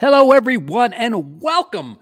[0.00, 1.98] Hello, everyone, and welcome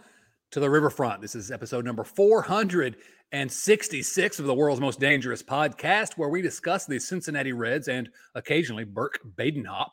[0.51, 1.23] to the Riverfront.
[1.23, 6.99] This is episode number 466 of the world's most dangerous podcast, where we discuss the
[6.99, 9.93] Cincinnati Reds and occasionally Burke Badenhop.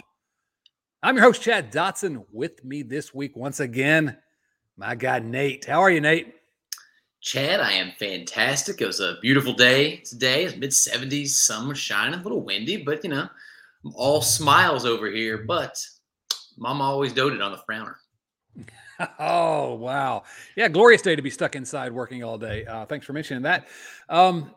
[1.01, 2.25] I'm your host, Chad Dotson.
[2.33, 4.17] With me this week, once again,
[4.75, 5.63] my guy, Nate.
[5.63, 6.35] How are you, Nate?
[7.21, 8.81] Chad, I am fantastic.
[8.81, 10.43] It was a beautiful day today.
[10.43, 13.29] It's mid 70s, sun was shining, a little windy, but you know,
[13.85, 15.45] I'm all smiles over here.
[15.47, 15.81] But
[16.57, 17.95] Mom always doted on the frowner.
[19.19, 20.23] Oh wow,
[20.55, 22.63] yeah, glorious day to be stuck inside working all day.
[22.63, 23.67] Uh, thanks for mentioning that.
[24.07, 24.53] Um,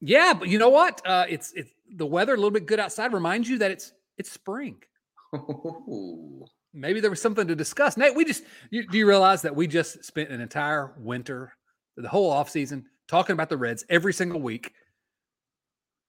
[0.00, 1.00] yeah, but you know what?
[1.06, 3.14] Uh, it's it's the weather a little bit good outside.
[3.14, 4.76] Reminds you that it's it's spring.
[6.74, 7.96] Maybe there was something to discuss.
[7.96, 11.54] Nate, we just you, do you realize that we just spent an entire winter,
[11.96, 14.74] the whole off season, talking about the Reds every single week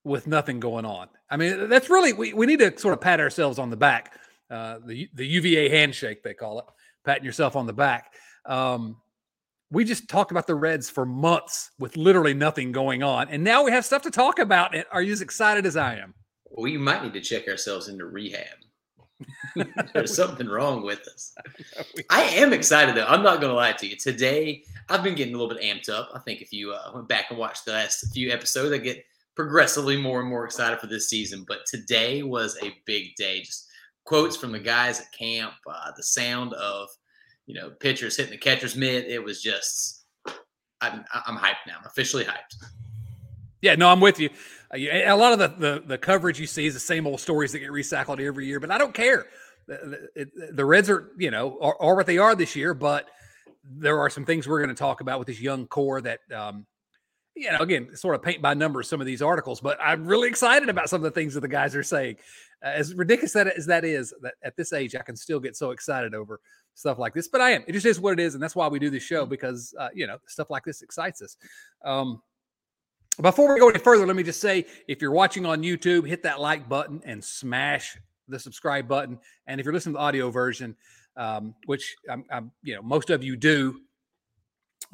[0.03, 1.07] with nothing going on.
[1.29, 4.19] I mean, that's really we, we need to sort of pat ourselves on the back
[4.49, 6.65] uh, the the UVA handshake they call it,
[7.05, 8.13] patting yourself on the back.
[8.45, 8.97] Um,
[9.71, 13.63] we just talked about the Reds for months with literally nothing going on, and now
[13.63, 14.75] we have stuff to talk about.
[14.75, 16.13] And are you as excited as I am?
[16.57, 18.47] We might need to check ourselves into rehab.
[19.93, 21.35] There's something wrong with us.
[22.09, 23.05] I am excited though.
[23.05, 23.95] I'm not going to lie to you.
[23.95, 26.09] Today, I've been getting a little bit amped up.
[26.13, 29.05] I think if you uh, went back and watched the last few episodes, I get
[29.35, 31.45] progressively more and more excited for this season.
[31.47, 33.41] But today was a big day.
[33.41, 33.68] Just
[34.09, 36.89] quotes from the guys at camp, uh, the sound of
[37.45, 39.05] you know pitchers hitting the catcher's mitt.
[39.05, 40.05] It was just
[40.81, 41.75] I'm I'm hyped now.
[41.79, 42.55] I'm officially hyped.
[43.61, 44.31] Yeah, no, I'm with you.
[44.73, 47.51] Uh, a lot of the, the, the coverage you see is the same old stories
[47.51, 49.27] that get recycled every year, but I don't care.
[49.67, 53.05] The, the, the Reds are you know are, are, what they are this year, but
[53.63, 56.65] there are some things we're going to talk about with this young core that um,
[57.35, 60.27] you know, again, sort of paint by numbers some of these articles, but I'm really
[60.27, 62.17] excited about some of the things that the guys are saying.
[62.61, 66.13] As ridiculous as that is, that at this age, I can still get so excited
[66.13, 66.41] over
[66.73, 67.27] stuff like this.
[67.27, 67.63] But I am.
[67.67, 69.29] It just is what it is, and that's why we do this show mm-hmm.
[69.29, 71.37] because uh, you know stuff like this excites us.
[71.85, 72.21] Um,
[73.21, 76.23] before we go any further, let me just say if you're watching on YouTube, hit
[76.23, 77.97] that like button and smash
[78.29, 79.19] the subscribe button.
[79.47, 80.75] And if you're listening to the audio version,
[81.17, 83.81] um, which I'm, I'm, you know, most of you do,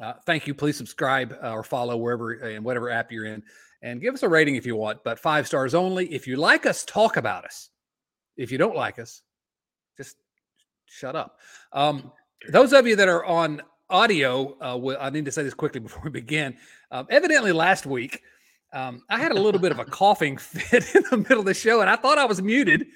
[0.00, 0.54] uh, thank you.
[0.54, 3.42] Please subscribe uh, or follow wherever and whatever app you're in,
[3.82, 5.04] and give us a rating if you want.
[5.04, 6.12] But five stars only.
[6.12, 7.70] If you like us, talk about us.
[8.36, 9.22] If you don't like us,
[9.96, 10.16] just
[10.86, 11.38] shut up.
[11.72, 12.12] Um,
[12.50, 16.02] those of you that are on audio, uh, I need to say this quickly before
[16.04, 16.56] we begin.
[16.90, 18.22] Um, evidently, last week
[18.72, 21.54] um, I had a little bit of a coughing fit in the middle of the
[21.54, 22.86] show, and I thought I was muted.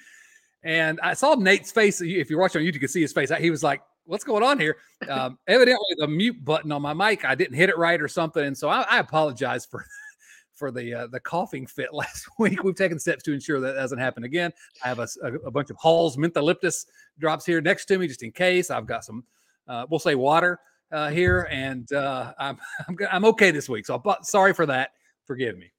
[0.63, 2.03] And I saw Nate's face.
[2.03, 3.31] If you're watching on YouTube, you can see his face.
[3.39, 4.77] He was like, what's going on here?
[5.09, 8.45] Um, evidently, the mute button on my mic, I didn't hit it right or something,
[8.45, 9.87] and so I, I apologize for
[10.61, 12.63] for the uh, the coughing fit last week.
[12.63, 14.53] We've taken steps to ensure that doesn't happen again.
[14.85, 16.87] I have a, a, a, bunch of Hall's mentholyptus
[17.19, 18.71] drops here next to me just in case.
[18.71, 19.25] I've got some,
[19.67, 20.61] uh, we'll say water
[20.93, 23.87] uh, here, and uh, I'm I'm, I'm okay this week.
[23.87, 24.91] So I'm sorry for that.
[25.25, 25.73] Forgive me.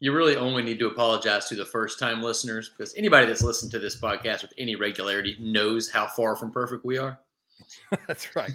[0.00, 3.72] You really only need to apologize to the first time listeners because anybody that's listened
[3.72, 7.18] to this podcast with any regularity knows how far from perfect we are.
[8.06, 8.52] That's right.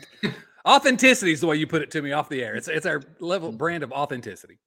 [0.65, 2.55] authenticity is the way you put it to me off the air.
[2.55, 4.59] It's it's our level brand of authenticity.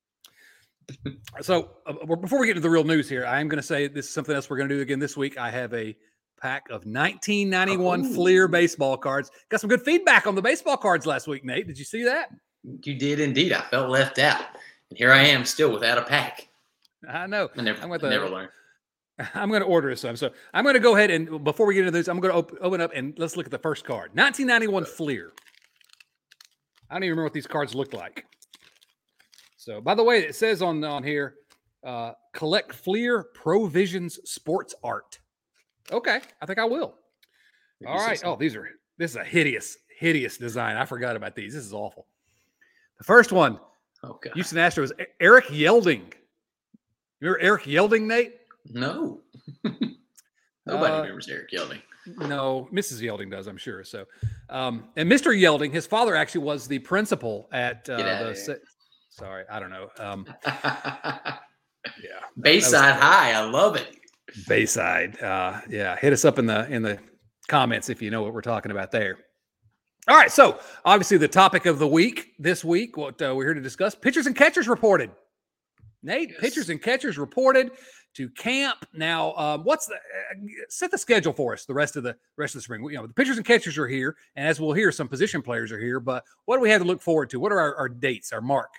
[1.42, 3.88] So uh, before we get to the real news here, I am going to say
[3.88, 5.36] this is something else we're going to do again this week.
[5.38, 5.96] I have a
[6.40, 8.14] pack of 1991 oh.
[8.14, 9.30] Fleer baseball cards.
[9.48, 11.66] Got some good feedback on the baseball cards last week, Nate.
[11.66, 12.30] Did you see that?
[12.84, 13.52] You did indeed.
[13.52, 14.44] I felt left out,
[14.90, 16.48] and here I am still without a pack.
[17.08, 17.48] I know.
[17.56, 18.48] I never, I'm with never learn.
[19.34, 20.16] I'm going to order some.
[20.16, 22.38] So I'm going to go ahead and before we get into this, I'm going to
[22.38, 24.10] op- open up and let's look at the first card.
[24.14, 25.32] 1991 Fleer.
[26.90, 28.26] I don't even remember what these cards looked like.
[29.66, 31.34] So, by the way, it says on on here,
[31.84, 35.18] uh, collect Fleer Provisions Sports Art.
[35.90, 36.94] Okay, I think I will.
[37.84, 38.22] All right.
[38.24, 40.76] Oh, these are this is a hideous, hideous design.
[40.76, 41.52] I forgot about these.
[41.52, 42.06] This is awful.
[42.98, 43.58] The first one,
[44.04, 44.34] oh, God.
[44.34, 46.12] Houston Astros, Eric Yelding.
[47.20, 48.34] You remember Eric Yelding, Nate?
[48.70, 49.22] No.
[49.64, 51.82] Nobody uh, remembers Eric Yelding.
[52.06, 53.02] No, Mrs.
[53.02, 53.82] Yelding does, I'm sure.
[53.82, 54.04] So,
[54.48, 55.36] um, and Mr.
[55.36, 58.60] Yelding, his father actually was the principal at uh, the.
[59.16, 59.88] Sorry, I don't know.
[59.98, 61.40] Um, yeah,
[62.38, 63.96] Bayside High, I love it.
[64.46, 65.96] Bayside, uh, yeah.
[65.96, 66.98] Hit us up in the in the
[67.48, 69.16] comments if you know what we're talking about there.
[70.06, 73.54] All right, so obviously the topic of the week this week, what uh, we're here
[73.54, 75.10] to discuss: pitchers and catchers reported.
[76.02, 76.40] Nate, yes.
[76.40, 77.70] pitchers and catchers reported
[78.16, 78.86] to camp.
[78.92, 80.36] Now, um, what's the uh,
[80.68, 81.64] set the schedule for us?
[81.64, 82.84] The rest of the rest of the spring.
[82.84, 85.72] You know, the pitchers and catchers are here, and as we'll hear, some position players
[85.72, 86.00] are here.
[86.00, 87.40] But what do we have to look forward to?
[87.40, 88.30] What are our, our dates?
[88.34, 88.74] Our mark?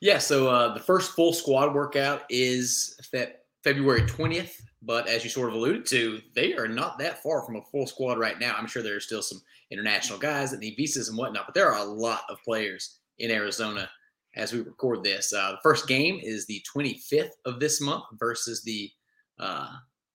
[0.00, 4.60] Yeah, so uh, the first full squad workout is fe- February twentieth.
[4.84, 7.86] But as you sort of alluded to, they are not that far from a full
[7.86, 8.56] squad right now.
[8.58, 9.40] I'm sure there are still some
[9.70, 13.30] international guys that need visas and whatnot, but there are a lot of players in
[13.30, 13.88] Arizona
[14.34, 15.32] as we record this.
[15.32, 18.90] Uh, the first game is the 25th of this month versus the
[19.38, 19.68] uh,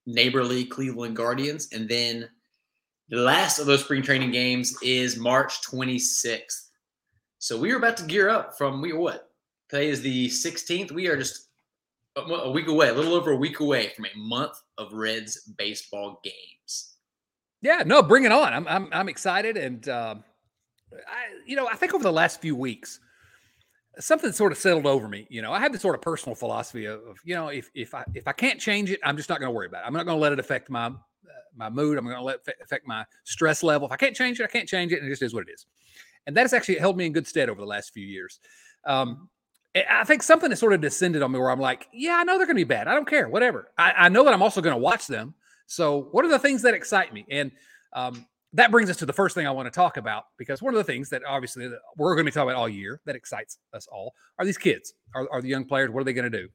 [0.05, 1.69] neighborly Cleveland Guardians.
[1.71, 2.27] And then
[3.09, 6.66] the last of those spring training games is March 26th.
[7.39, 9.29] So we are about to gear up from we are what?
[9.69, 10.91] Today is the 16th.
[10.91, 11.49] We are just
[12.15, 16.19] a week away, a little over a week away from a month of Reds baseball
[16.23, 16.95] games.
[17.61, 18.53] Yeah, no, bring it on.
[18.53, 20.23] I'm I'm I'm excited, and um,
[20.93, 22.99] I you know I think over the last few weeks,
[23.99, 25.27] something sort of settled over me.
[25.29, 27.93] You know, I have this sort of personal philosophy of, of you know if if
[27.93, 29.87] I if I can't change it, I'm just not going to worry about it.
[29.87, 30.91] I'm not going to let it affect my uh,
[31.55, 31.97] my mood.
[31.97, 33.87] I'm going to let it affect my stress level.
[33.87, 35.51] If I can't change it, I can't change it, and it just is what it
[35.51, 35.65] is.
[36.27, 38.39] And that has actually held me in good stead over the last few years.
[38.85, 39.29] Um,
[39.89, 42.37] I think something has sort of descended on me where I'm like, yeah, I know
[42.37, 42.87] they're going to be bad.
[42.87, 43.71] I don't care, whatever.
[43.77, 45.33] I, I know that I'm also going to watch them.
[45.67, 47.25] So, what are the things that excite me?
[47.29, 47.51] And
[47.93, 50.73] um, that brings us to the first thing I want to talk about because one
[50.73, 53.59] of the things that obviously we're going to be talking about all year that excites
[53.73, 55.91] us all are these kids, are, are the young players.
[55.91, 56.49] What are they going to do?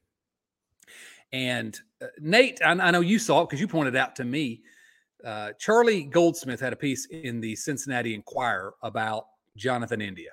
[1.32, 4.62] And uh, Nate, I, I, know you saw it because you pointed out to me.
[5.24, 9.26] Uh, Charlie Goldsmith had a piece in the Cincinnati Enquirer about
[9.56, 10.30] Jonathan India,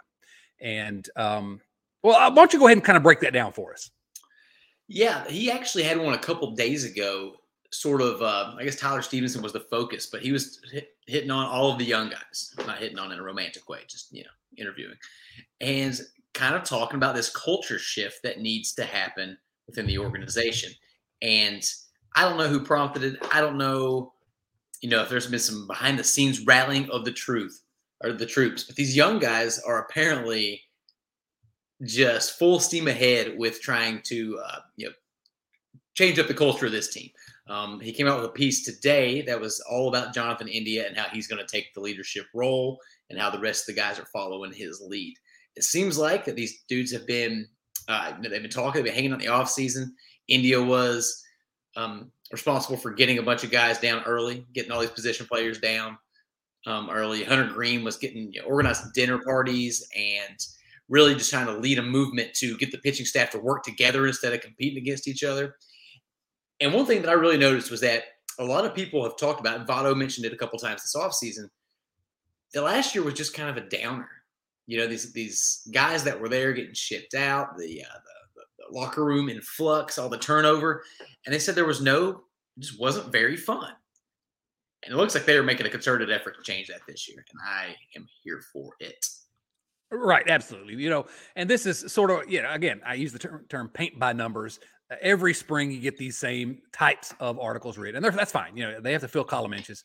[0.62, 1.62] and um,
[2.04, 3.90] well, uh, why don't you go ahead and kind of break that down for us?
[4.88, 7.34] Yeah, he actually had one a couple days ago.
[7.72, 11.30] Sort of, uh, I guess Tyler Stephenson was the focus, but he was hit, hitting
[11.30, 14.24] on all of the young guys, not hitting on in a romantic way, just you
[14.24, 14.96] know, interviewing
[15.62, 16.00] and
[16.34, 19.38] kind of talking about this culture shift that needs to happen
[19.68, 20.72] within the organization.
[21.22, 21.64] And
[22.16, 23.20] I don't know who prompted it.
[23.32, 24.14] I don't know,
[24.82, 27.62] you know, if there's been some behind the scenes rallying of the truth
[28.04, 30.64] or the troops, but these young guys are apparently
[31.84, 34.94] just full steam ahead with trying to uh, you know
[35.96, 37.10] change up the culture of this team.
[37.48, 40.96] Um, he came out with a piece today that was all about Jonathan India and
[40.96, 42.80] how he's going to take the leadership role
[43.10, 45.16] and how the rest of the guys are following his lead.
[45.56, 47.48] It seems like that these dudes have been
[47.88, 49.96] uh, they've been talking, they've been hanging on the off season.
[50.28, 51.24] India was
[51.76, 55.60] um, responsible for getting a bunch of guys down early, getting all these position players
[55.60, 55.98] down
[56.66, 57.24] um, early.
[57.24, 60.38] Hunter Greene was getting you know, organized dinner parties and
[60.90, 64.08] really just trying to lead a movement to get the pitching staff to work together
[64.08, 65.56] instead of competing against each other.
[66.60, 68.04] And one thing that I really noticed was that
[68.40, 71.50] a lot of people have talked about, Votto mentioned it a couple times this offseason,
[72.54, 74.10] the last year was just kind of a downer.
[74.66, 78.00] You know, these these guys that were there getting shipped out, the, uh,
[78.36, 80.84] the, the locker room in flux, all the turnover,
[81.26, 82.24] and they said there was no,
[82.60, 83.72] just wasn't very fun.
[84.84, 87.24] And it looks like they are making a concerted effort to change that this year,
[87.32, 89.06] and I am here for it.
[89.92, 90.76] Right, absolutely.
[90.76, 91.06] You know,
[91.36, 94.14] and this is sort of, you know, again, I use the term, term paint by
[94.14, 94.60] numbers.
[94.92, 98.56] Uh, every spring, you get these same types of articles written, and that's fine.
[98.56, 99.84] You know, they have to fill column inches,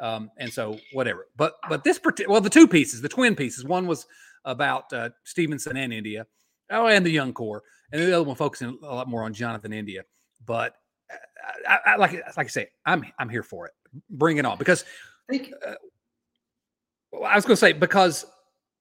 [0.00, 1.26] um, and so whatever.
[1.36, 4.06] But but this particular, well, the two pieces, the twin pieces, one was
[4.44, 6.26] about uh, Stephenson and India,
[6.70, 7.62] oh, and the young core,
[7.92, 10.02] and the other one focusing a lot more on Jonathan India.
[10.46, 10.74] But
[11.12, 11.16] uh,
[11.68, 13.72] I, I, like like I say, I'm I'm here for it.
[14.08, 14.84] Bring it on because.
[15.30, 15.74] Uh,
[17.24, 18.24] I was going to say because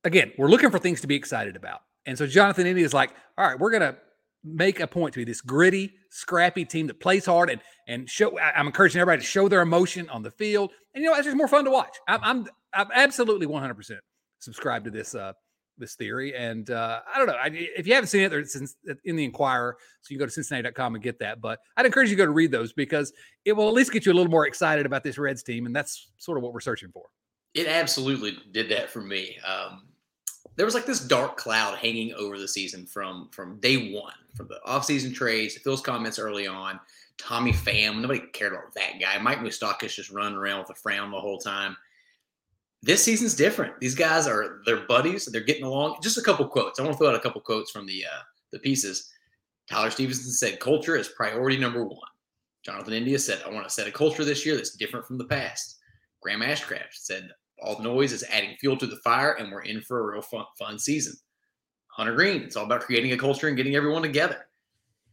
[0.03, 1.81] again, we're looking for things to be excited about.
[2.05, 3.98] And so Jonathan India is like, all right, we're going to
[4.43, 8.38] make a point to be this gritty, scrappy team that plays hard and and show.
[8.39, 11.38] I'm encouraging everybody to show their emotion on the field, and you know it's just
[11.38, 11.98] more fun to watch.
[12.07, 14.00] I'm I'm, I'm absolutely 100 percent
[14.39, 15.34] subscribed to this uh
[15.79, 18.33] this theory, and uh, I don't know I, if you haven't seen it.
[18.33, 18.55] It's
[19.05, 21.41] in the Enquirer, so you can go to Cincinnati.com and get that.
[21.41, 23.13] But I'd encourage you to go to read those because
[23.45, 25.75] it will at least get you a little more excited about this Reds team, and
[25.75, 27.05] that's sort of what we're searching for.
[27.53, 29.38] It absolutely did that for me.
[29.45, 29.83] Um,
[30.55, 34.48] there was like this dark cloud hanging over the season from from day one, from
[34.48, 36.79] the offseason trades, Phil's comments early on,
[37.17, 38.01] Tommy Pham.
[38.01, 39.17] Nobody cared about that guy.
[39.19, 41.77] Mike Moustakas just running around with a frown the whole time.
[42.81, 43.79] This season's different.
[43.79, 45.25] These guys are they're buddies.
[45.25, 45.98] They're getting along.
[46.01, 46.79] Just a couple quotes.
[46.79, 48.21] I want to throw out a couple quotes from the uh,
[48.51, 49.12] the pieces.
[49.69, 52.00] Tyler Stephenson said, "Culture is priority number one."
[52.63, 55.25] Jonathan India said, "I want to set a culture this year that's different from the
[55.25, 55.77] past."
[56.21, 57.29] Graham Ashcraft said,
[57.62, 60.21] all the noise is adding fuel to the fire, and we're in for a real
[60.21, 61.13] fun, fun season.
[61.88, 64.48] Hunter Greene, it's all about creating a culture and getting everyone together.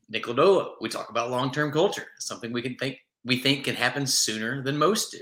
[0.08, 4.06] Nick Lodolo, we talk about long-term culture, something we can think we think can happen
[4.06, 5.18] sooner than most do.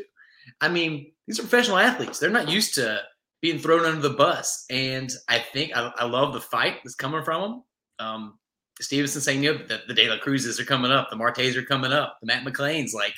[0.61, 3.01] I mean, these are professional athletes; they're not used to
[3.41, 7.25] being thrown under the bus, and I think I, I love the fight that's coming
[7.25, 7.63] from them.
[7.99, 8.39] Um,
[8.81, 11.63] Stephenson saying, you know, that the De La Cruzes are coming up, the Martes are
[11.63, 13.15] coming up, the Matt McLains, like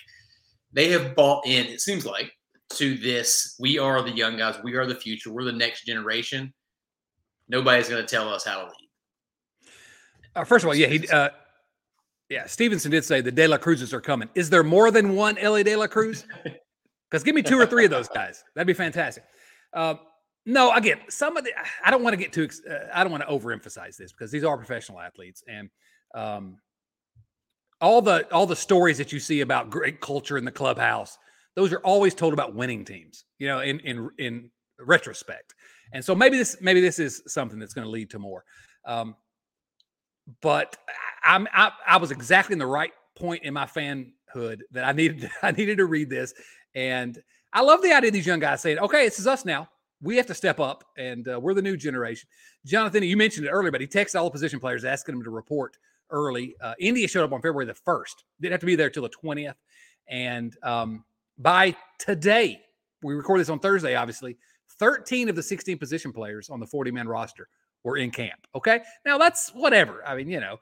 [0.72, 1.66] they have bought in.
[1.66, 2.32] It seems like
[2.70, 6.52] to this we are the young guys we are the future we're the next generation
[7.48, 9.70] nobody's going to tell us how to lead
[10.34, 11.28] uh, first of all yeah he uh,
[12.28, 14.28] Yeah, Stephenson did say the De La Cruzes are coming.
[14.34, 16.26] Is there more than one Elly De La Cruz?
[17.10, 18.42] Because give me two or three of those guys.
[18.54, 19.24] That'd be fantastic.
[19.72, 19.94] Uh,
[20.44, 21.52] no, again, some of the
[21.84, 22.48] I don't want to get too.
[22.68, 25.68] Uh, I don't want to overemphasize this because these are professional athletes, and
[26.14, 26.58] um,
[27.80, 31.18] all the all the stories that you see about great culture in the clubhouse,
[31.56, 33.24] those are always told about winning teams.
[33.38, 35.54] You know, in in in retrospect,
[35.92, 38.44] and so maybe this maybe this is something that's going to lead to more.
[38.84, 39.16] Um,
[40.42, 40.76] but
[41.24, 45.28] I'm I, I was exactly in the right point in my fanhood that I needed
[45.42, 46.34] I needed to read this,
[46.76, 47.20] and
[47.52, 49.68] I love the idea these young guys saying, "Okay, this is us now.
[50.02, 52.28] We have to step up, and uh, we're the new generation."
[52.64, 55.30] Jonathan, you mentioned it earlier, but he texted all the position players asking them to
[55.30, 55.76] report
[56.10, 56.54] early.
[56.60, 58.24] Uh, India showed up on February the first.
[58.40, 59.56] Didn't have to be there till the twentieth,
[60.06, 61.04] and um,
[61.38, 62.60] by today,
[63.02, 63.94] we record this on Thursday.
[63.94, 64.36] Obviously,
[64.78, 67.48] thirteen of the sixteen position players on the forty-man roster
[67.84, 68.46] were in camp.
[68.54, 70.06] Okay, now that's whatever.
[70.06, 70.58] I mean, you know,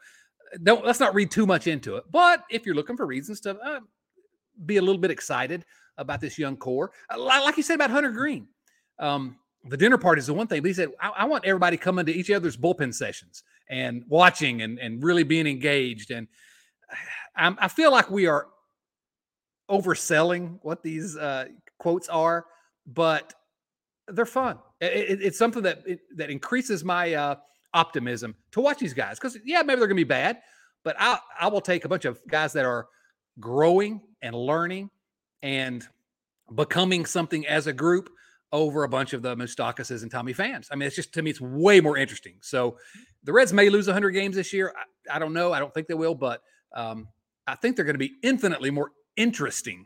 [0.62, 2.04] don't let's not read too much into it.
[2.12, 3.80] But if you're looking for reasons to uh,
[4.64, 5.64] be a little bit excited
[5.98, 8.48] about this young core, uh, like you said about Hunter Greene,
[8.98, 10.62] um, the dinner party is the one thing.
[10.62, 14.62] But he said, I, I, want everybody coming to each other's bullpen sessions and watching
[14.62, 16.10] and, and really being engaged.
[16.10, 16.28] And
[17.36, 18.46] I'm, i feel like we are
[19.70, 21.46] overselling what these uh,
[21.78, 22.44] quotes are,
[22.86, 23.34] but
[24.08, 24.58] they're fun.
[24.80, 27.36] It, it, it's something that it, that increases my uh,
[27.72, 30.40] optimism to watch these guys because yeah, maybe they're going to be bad,
[30.84, 32.86] but I I will take a bunch of guys that are
[33.40, 34.90] growing and learning
[35.44, 35.86] and
[36.54, 38.08] becoming something as a group
[38.50, 40.68] over a bunch of the Moustakases and Tommy Phams.
[40.70, 42.36] I mean, it's just to me, it's way more interesting.
[42.40, 42.78] So
[43.24, 44.72] the Reds may lose 100 games this year.
[44.76, 45.52] I, I don't know.
[45.52, 46.40] I don't think they will, but
[46.74, 47.08] um,
[47.46, 49.84] I think they're going to be infinitely more interesting.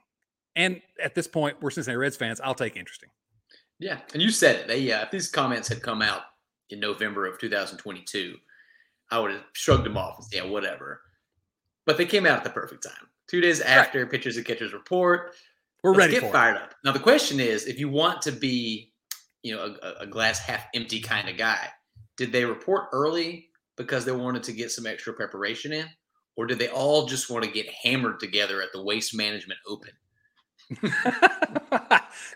[0.54, 2.40] And at this point, we're Cincinnati Reds fans.
[2.40, 3.08] I'll take interesting.
[3.80, 4.68] Yeah, and you said it.
[4.68, 6.22] They, uh, if these comments had come out
[6.70, 8.36] in November of 2022,
[9.10, 11.00] I would have shrugged them off and said, yeah, whatever.
[11.84, 13.08] But they came out at the perfect time.
[13.28, 14.10] Two days after right.
[14.10, 15.34] pitchers and catchers report,
[15.82, 16.18] we're ready.
[16.18, 16.62] Get fired it.
[16.62, 16.74] up.
[16.84, 18.92] Now the question is, if you want to be,
[19.42, 21.68] you know, a, a glass half empty kind of guy,
[22.16, 25.86] did they report early because they wanted to get some extra preparation in,
[26.36, 29.90] or did they all just want to get hammered together at the Waste Management Open?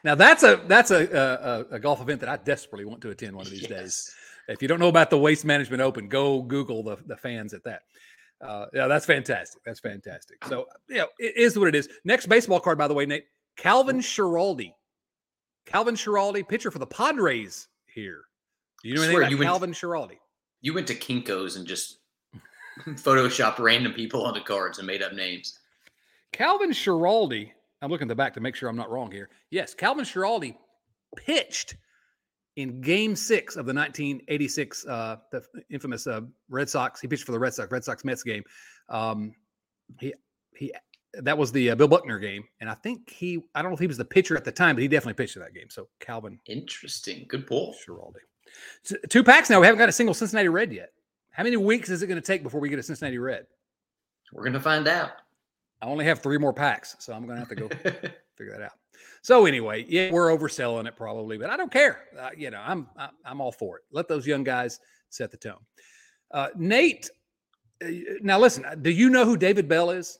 [0.05, 3.37] now that's a that's a, a, a golf event that I desperately want to attend
[3.37, 3.71] one of these yes.
[3.71, 4.15] days.
[4.49, 7.65] If you don't know about the Waste Management Open, go Google the the fans at
[7.65, 7.83] that.
[8.43, 9.63] Uh, yeah, that's fantastic.
[9.65, 10.45] That's fantastic.
[10.47, 11.89] So, you know, it is what it is.
[12.05, 14.73] Next baseball card, by the way, Nate Calvin Schiraldi.
[15.65, 18.23] Calvin Schiraldi, pitcher for the Padres here.
[18.83, 20.19] Do you know anything about you Calvin went, Schiraldi?
[20.61, 21.99] You went to Kinko's and just
[22.81, 25.59] photoshopped random people onto cards and made up names.
[26.33, 29.29] Calvin Schiraldi I'm looking at the back to make sure I'm not wrong here.
[29.51, 30.55] Yes, Calvin Schiraldi
[31.17, 31.77] pitched
[32.57, 37.01] in Game Six of the 1986, uh, the infamous uh, Red Sox.
[37.01, 38.45] He pitched for the Red Sox, Red Sox Mets game.
[38.89, 39.35] Um,
[39.99, 40.15] he
[40.57, 40.73] he
[41.15, 43.81] that was the uh, Bill Buckner game, and I think he I don't know if
[43.81, 45.71] he was the pitcher at the time, but he definitely pitched in that game.
[45.71, 48.21] So Calvin, interesting, good pull, Schiraldi.
[48.83, 49.61] So, two packs now.
[49.61, 50.93] We haven't got a single Cincinnati Red yet.
[51.31, 53.47] How many weeks is it going to take before we get a Cincinnati Red?
[54.33, 55.13] We're going to find out.
[55.81, 57.69] I only have three more packs, so I'm going to have to go
[58.37, 58.73] figure that out.
[59.23, 62.05] So anyway, yeah, we're overselling it probably, but I don't care.
[62.19, 62.89] Uh, you know, I'm
[63.25, 63.85] I'm all for it.
[63.91, 65.61] Let those young guys set the tone.
[66.33, 67.09] Uh, Nate,
[67.85, 67.89] uh,
[68.21, 68.65] now listen.
[68.83, 70.19] Do you know who David Bell is?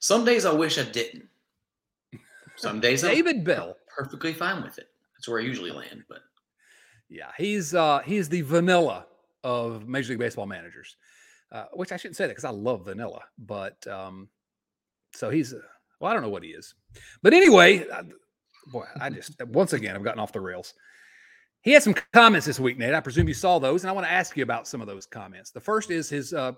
[0.00, 1.28] Some days I wish I didn't.
[2.56, 4.88] Some days David I'm Bell perfectly fine with it.
[5.16, 6.02] That's where I usually land.
[6.08, 6.18] But
[7.08, 9.06] yeah, he's uh he's the vanilla
[9.44, 10.96] of Major League Baseball managers
[11.52, 14.28] uh, which I shouldn't say that because I love vanilla, but um,
[15.14, 15.58] so he's uh,
[16.02, 16.74] well, I don't know what he is,
[17.22, 18.02] but anyway, I,
[18.66, 20.74] boy, I just once again I've gotten off the rails.
[21.62, 22.92] He had some comments this week, Nate.
[22.92, 25.06] I presume you saw those, and I want to ask you about some of those
[25.06, 25.52] comments.
[25.52, 26.52] The first is his uh,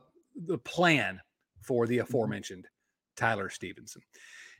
[0.46, 1.20] the plan
[1.62, 2.04] for the mm-hmm.
[2.04, 2.66] aforementioned
[3.16, 4.02] Tyler Stephenson,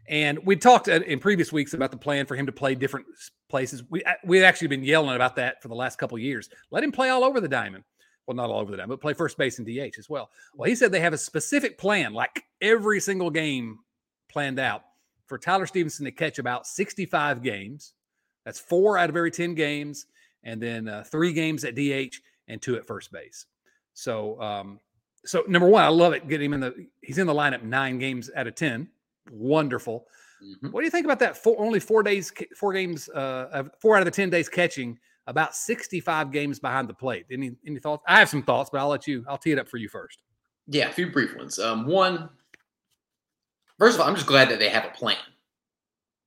[0.06, 3.06] And we talked in previous weeks about the plan for him to play different
[3.48, 3.82] places.
[3.90, 6.50] We we've actually been yelling about that for the last couple years.
[6.70, 7.84] Let him play all over the diamond
[8.26, 10.30] well, not all over the diamond, but play first base and DH as well.
[10.54, 13.78] Well, he said they have a specific plan, like every single game
[14.34, 14.82] planned out
[15.26, 17.94] for Tyler Stephenson to catch about 65 games.
[18.44, 20.06] That's four out of every 10 games,
[20.42, 22.16] and then uh, three games at DH
[22.48, 23.46] and two at first base.
[23.94, 24.80] So, um,
[25.24, 26.28] so number one, I love it.
[26.28, 26.86] Get him in the.
[27.00, 28.88] He's in the lineup nine games out of 10.
[29.30, 30.04] Wonderful.
[30.44, 30.72] Mm-hmm.
[30.72, 31.38] What do you think about that?
[31.38, 35.54] Four, only four days, four games, uh, four out of the 10 days catching about
[35.54, 37.24] 65 games behind the plate.
[37.30, 38.02] Any any thoughts?
[38.06, 39.24] I have some thoughts, but I'll let you.
[39.28, 40.18] I'll tee it up for you first.
[40.66, 41.58] Yeah, a few brief ones.
[41.58, 42.28] Um, one,
[43.84, 45.18] first of all, I'm just glad that they have a plan.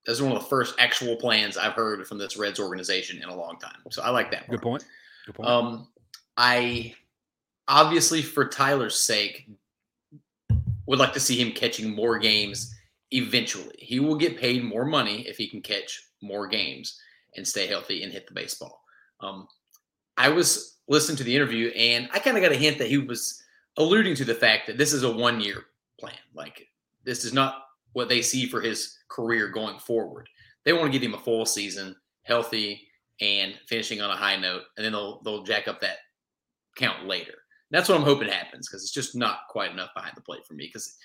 [0.06, 3.30] This is one of the first actual plans I've heard from this Reds organization in
[3.30, 3.80] a long time.
[3.90, 4.42] So I like that.
[4.42, 4.52] Part.
[4.52, 4.86] Good point.
[5.26, 5.50] Good point.
[5.50, 5.88] Um,
[6.38, 6.94] I
[7.68, 9.50] obviously, for Tyler's sake,
[10.86, 12.76] would like to see him catching more games
[13.10, 13.76] eventually.
[13.80, 17.02] He will get paid more money if he can catch more games
[17.36, 18.84] and stay healthy and hit the baseball.
[19.20, 19.48] Um,
[20.16, 23.00] I was listening to the interview and I kind of got a hint that he
[23.00, 23.42] was
[23.78, 25.66] alluding to the fact that this is a one year
[26.00, 26.14] plan.
[26.36, 26.68] Like,
[27.08, 30.30] this is not what they see for his career going forward.
[30.66, 32.88] They want to give him a full season, healthy,
[33.22, 35.98] and finishing on a high note, and then they'll they'll jack up that
[36.76, 37.34] count later.
[37.72, 40.54] That's what I'm hoping happens because it's just not quite enough behind the plate for
[40.54, 40.66] me.
[40.68, 40.96] Because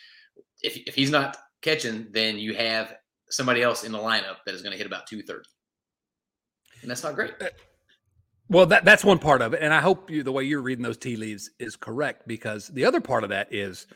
[0.62, 2.94] if if he's not catching, then you have
[3.30, 5.48] somebody else in the lineup that is going to hit about 230,
[6.82, 7.32] and that's not great.
[7.40, 7.46] Uh,
[8.48, 10.82] well, that that's one part of it, and I hope you the way you're reading
[10.82, 13.86] those tea leaves is correct because the other part of that is,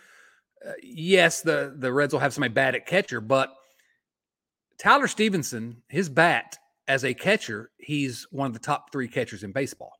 [0.67, 3.55] uh, yes, the the Reds will have somebody bad at catcher, but
[4.79, 6.57] Tyler Stephenson, his bat
[6.89, 9.93] as a catcher, he's one of the top three catchers in baseball.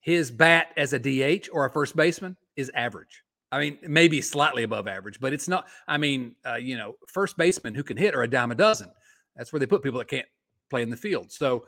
[0.00, 3.22] His bat as a DH or a first baseman is average.
[3.50, 5.66] I mean, maybe slightly above average, but it's not.
[5.86, 8.90] I mean, uh, you know, first baseman who can hit are a dime a dozen.
[9.36, 10.26] That's where they put people that can't
[10.68, 11.30] play in the field.
[11.30, 11.64] So,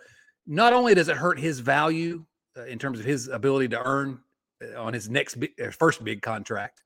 [0.47, 2.25] not only does it hurt his value
[2.57, 4.21] uh, in terms of his ability to earn
[4.63, 6.83] uh, on his next big, uh, first big contract,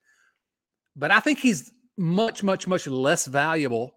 [0.97, 3.95] but I think he's much, much, much less valuable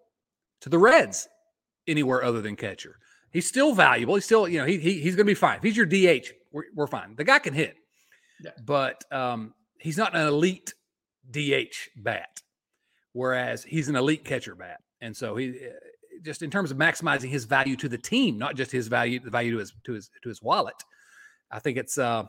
[0.60, 1.28] to the Reds
[1.86, 2.98] anywhere other than catcher.
[3.32, 4.14] He's still valuable.
[4.14, 5.58] He's still, you know, he, he he's going to be fine.
[5.58, 7.16] If he's your DH, we're, we're fine.
[7.16, 7.76] The guy can hit,
[8.42, 8.52] yeah.
[8.64, 10.72] but um, he's not an elite
[11.30, 12.40] DH bat,
[13.12, 14.80] whereas he's an elite catcher bat.
[15.00, 15.70] And so he eh,
[16.22, 19.30] just in terms of maximizing his value to the team, not just his value, the
[19.30, 20.76] value to his to his to his wallet.
[21.50, 22.24] I think it's uh,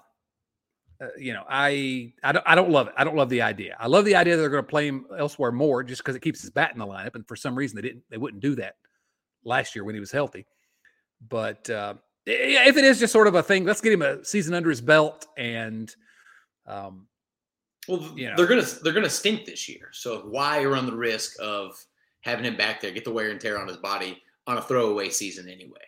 [1.02, 2.94] uh you know, I I don't I don't love it.
[2.98, 3.76] I don't love the idea.
[3.80, 6.42] I love the idea they're going to play him elsewhere more just because it keeps
[6.42, 7.16] his bat in the lineup.
[7.16, 8.76] And for some reason they didn't they wouldn't do that
[9.44, 10.46] last year when he was healthy.
[11.30, 14.54] But uh, if it is just sort of a thing, let's get him a season
[14.54, 15.94] under his belt and.
[16.66, 17.08] Um,
[17.88, 18.36] well, you know.
[18.36, 19.90] they're gonna they're gonna stink this year.
[19.94, 21.82] So why run the risk of
[22.22, 25.10] having him back there, get the wear and tear on his body on a throwaway
[25.10, 25.80] season anyway?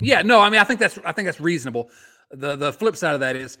[0.00, 1.90] Yeah, no, I mean I think that's I think that's reasonable.
[2.30, 3.58] The the flip side of that is,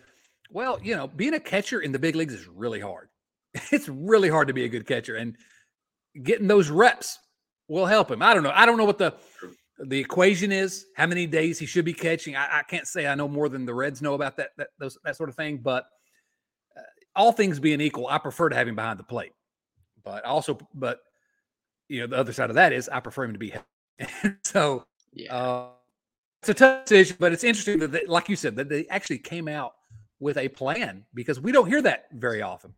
[0.50, 3.08] well, you know, being a catcher in the big leagues is really hard.
[3.72, 5.36] It's really hard to be a good catcher, and
[6.22, 7.18] getting those reps
[7.68, 8.22] will help him.
[8.22, 8.52] I don't know.
[8.54, 9.14] I don't know what the
[9.78, 12.34] the equation is, how many days he should be catching.
[12.34, 14.98] I, I can't say I know more than the Reds know about that that those,
[15.04, 15.58] that sort of thing.
[15.58, 15.86] But
[16.76, 16.80] uh,
[17.14, 19.32] all things being equal, I prefer to have him behind the plate.
[20.02, 21.00] But also, but
[21.88, 23.54] you know, the other side of that is I prefer him to be.
[24.44, 25.34] so yeah.
[25.34, 25.68] Uh,
[26.40, 29.18] it's a tough decision, but it's interesting that, they, like you said, that they actually
[29.18, 29.74] came out
[30.20, 32.74] with a plan because we don't hear that very often.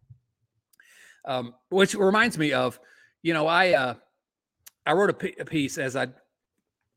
[1.24, 2.80] Um, which reminds me of,
[3.22, 3.94] you know, I uh,
[4.86, 6.08] I wrote a, p- a piece as I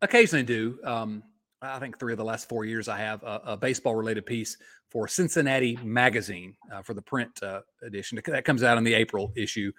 [0.02, 0.80] occasionally do.
[0.86, 1.24] Um,
[1.62, 4.58] I think three of the last four years I have a, a baseball related piece
[4.90, 9.34] for Cincinnati Magazine uh, for the print uh, edition that comes out in the April
[9.36, 9.72] issue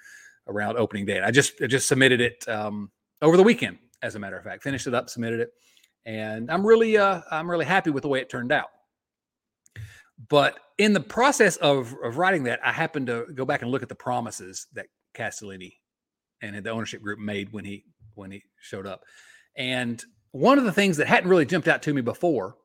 [0.48, 1.20] around opening day.
[1.20, 2.90] I just I just submitted it um,
[3.22, 4.62] over the weekend, as a matter of fact.
[4.62, 5.52] Finished it up, submitted it,
[6.04, 8.68] and I'm really uh, I'm really happy with the way it turned out.
[10.28, 13.82] But in the process of, of writing that, I happened to go back and look
[13.82, 15.74] at the promises that Castellini
[16.40, 17.84] and the ownership group made when he
[18.14, 19.02] when he showed up.
[19.56, 22.56] And one of the things that hadn't really jumped out to me before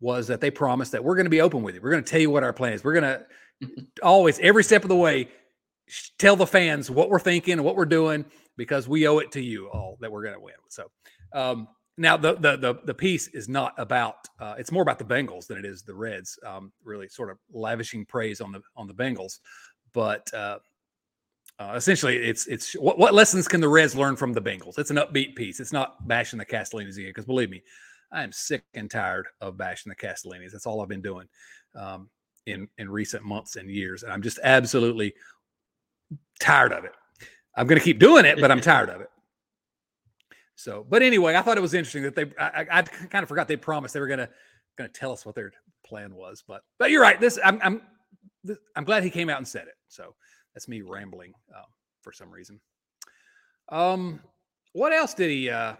[0.00, 1.80] was that they promised that we're going to be open with you.
[1.80, 2.82] We're going to tell you what our plan is.
[2.82, 3.18] We're going
[3.62, 5.28] to always, every step of the way,
[6.18, 8.24] tell the fans what we're thinking and what we're doing
[8.56, 10.54] because we owe it to you all that we're going to win.
[10.68, 10.90] So
[11.32, 14.28] um, now the, the, the the piece is not about.
[14.40, 16.38] Uh, it's more about the Bengals than it is the Reds.
[16.46, 19.40] Um, really, sort of lavishing praise on the on the Bengals,
[19.92, 20.58] but uh,
[21.58, 24.78] uh, essentially, it's it's what, what lessons can the Reds learn from the Bengals?
[24.78, 25.60] It's an upbeat piece.
[25.60, 27.62] It's not bashing the Castellinis again, because believe me,
[28.10, 30.52] I am sick and tired of bashing the Castellinis.
[30.52, 31.28] That's all I've been doing
[31.74, 32.08] um,
[32.46, 35.14] in in recent months and years, and I'm just absolutely
[36.40, 36.92] tired of it.
[37.54, 39.10] I'm going to keep doing it, but I'm tired of it.
[40.54, 42.26] So, but anyway, I thought it was interesting that they.
[42.38, 44.28] I, I kind of forgot they promised they were going to
[44.78, 45.52] going to tell us what their
[45.84, 47.20] plan was, but but you're right.
[47.20, 47.82] This I'm I'm
[48.76, 49.74] I'm glad he came out and said it.
[49.88, 50.14] So
[50.54, 51.64] that's me rambling uh,
[52.02, 52.60] for some reason.
[53.68, 54.20] Um,
[54.72, 55.50] what else did he?
[55.50, 55.74] Uh,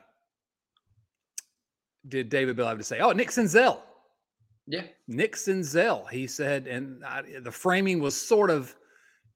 [2.09, 3.01] did David Bell have to say?
[3.01, 3.81] Oh, Nick Senzel.
[4.67, 6.09] Yeah, Nick Senzel.
[6.09, 8.75] He said, and I, the framing was sort of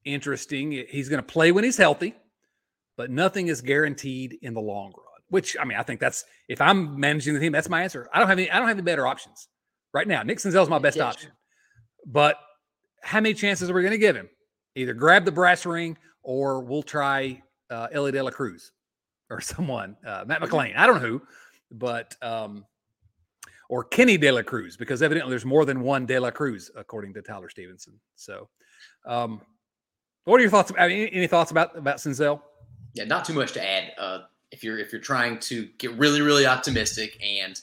[0.05, 0.71] interesting.
[0.89, 2.15] He's going to play when he's healthy,
[2.97, 5.06] but nothing is guaranteed in the long run.
[5.29, 8.07] Which I mean, I think that's if I'm managing the team, that's my answer.
[8.13, 8.49] I don't have any.
[8.49, 9.49] I don't have any better options
[9.93, 10.23] right now.
[10.23, 11.31] Nick is my best option,
[12.05, 12.37] but
[13.01, 14.29] how many chances are we going to give him?
[14.77, 18.71] either grab the brass ring or we'll try uh, Elly De La Cruz
[19.29, 20.77] or someone, uh, Matt McLain.
[20.77, 21.21] I don't know who,
[21.71, 22.65] but um,
[23.69, 27.13] or Kenny De La Cruz because evidently there's more than one De La Cruz according
[27.15, 27.99] to Tyler Stephenson.
[28.15, 28.47] So,
[29.05, 29.41] um,
[30.25, 30.71] What are your thoughts?
[30.77, 32.41] I mean, any thoughts about about Senzel?
[32.93, 33.91] Yeah, not too much to add.
[33.97, 34.19] Uh,
[34.51, 37.59] if you're if you're trying to get really really optimistic and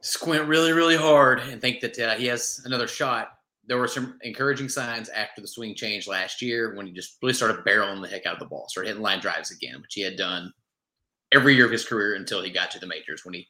[0.00, 4.18] squint really really hard and think that uh, he has another shot, there were some
[4.22, 8.08] encouraging signs after the swing change last year when he just really started barreling the
[8.08, 10.52] heck out of the ball, started hitting line drives again, which he had done
[11.32, 13.46] every year of his career until he got to the majors when he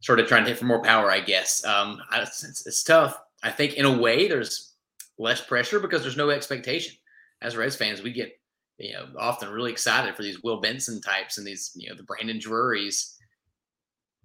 [0.00, 1.10] started trying to hit for more power.
[1.10, 3.18] I guess um, it's, it's tough.
[3.42, 4.74] I think in a way there's
[5.18, 6.94] less pressure because there's no expectation
[7.42, 8.38] as Reds fans, we get
[8.80, 12.02] you know often really excited for these Will Benson types and these you know the
[12.02, 13.14] Brandon Drurys.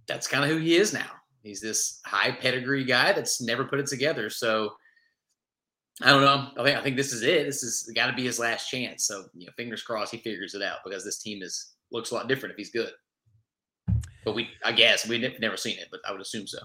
[0.08, 1.10] That's kind of who he is now.
[1.44, 4.30] He's this high pedigree guy that's never put it together.
[4.30, 4.72] So
[6.02, 6.50] I don't know.
[6.58, 7.46] I think I think this is it.
[7.46, 9.08] This is got to be his last chance.
[9.08, 12.16] So you know, fingers crossed he figures it out because this team is looks a
[12.16, 12.92] lot different if he's good.
[14.26, 16.60] But we, I guess, we've never seen it, but I would assume so.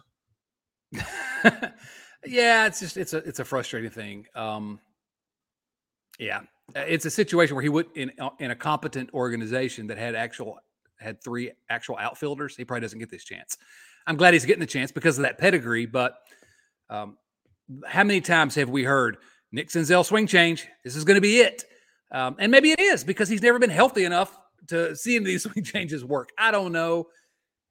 [2.26, 4.26] yeah, it's just it's a it's a frustrating thing.
[4.34, 4.80] Um,
[6.18, 6.40] yeah,
[6.74, 10.58] it's a situation where he would in uh, in a competent organization that had actual
[10.98, 12.56] had three actual outfielders.
[12.56, 13.56] He probably doesn't get this chance.
[14.06, 15.86] I'm glad he's getting the chance because of that pedigree.
[15.86, 16.16] But
[16.88, 17.16] um,
[17.86, 19.18] how many times have we heard
[19.52, 20.66] Nick Senzel swing change?
[20.84, 21.64] This is going to be it,
[22.12, 24.36] um, and maybe it is because he's never been healthy enough
[24.68, 26.30] to see these swing changes work.
[26.38, 27.08] I don't know.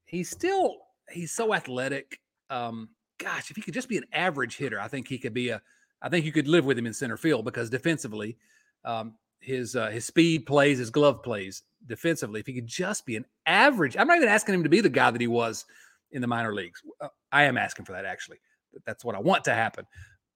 [0.05, 0.75] He's still
[1.09, 2.19] he's so athletic.
[2.49, 5.49] Um, gosh, if he could just be an average hitter, I think he could be
[5.49, 5.62] a
[6.01, 8.38] I think you could live with him in center field because defensively,
[8.85, 12.39] um, his uh, his speed plays, his glove plays defensively.
[12.39, 14.89] If he could just be an average, I'm not even asking him to be the
[14.89, 15.65] guy that he was
[16.11, 16.81] in the minor leagues.
[17.01, 18.39] Uh, I am asking for that actually.
[18.85, 19.85] That's what I want to happen,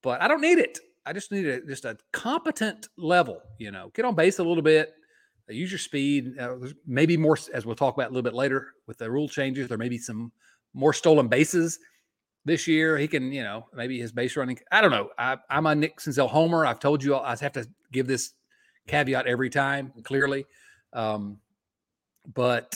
[0.01, 0.79] but I don't need it.
[1.05, 3.41] I just need a, just a competent level.
[3.59, 4.93] You know, get on base a little bit,
[5.49, 6.39] uh, use your speed.
[6.39, 6.55] Uh,
[6.87, 9.67] maybe more, as we'll talk about a little bit later with the rule changes.
[9.67, 10.31] There may be some
[10.73, 11.79] more stolen bases
[12.45, 12.97] this year.
[12.97, 14.59] He can, you know, maybe his base running.
[14.71, 15.09] I don't know.
[15.17, 16.65] I, am a Nick Senzel homer.
[16.65, 18.33] I've told you all, I have to give this
[18.87, 20.45] caveat every time clearly,
[20.91, 21.37] um,
[22.33, 22.75] but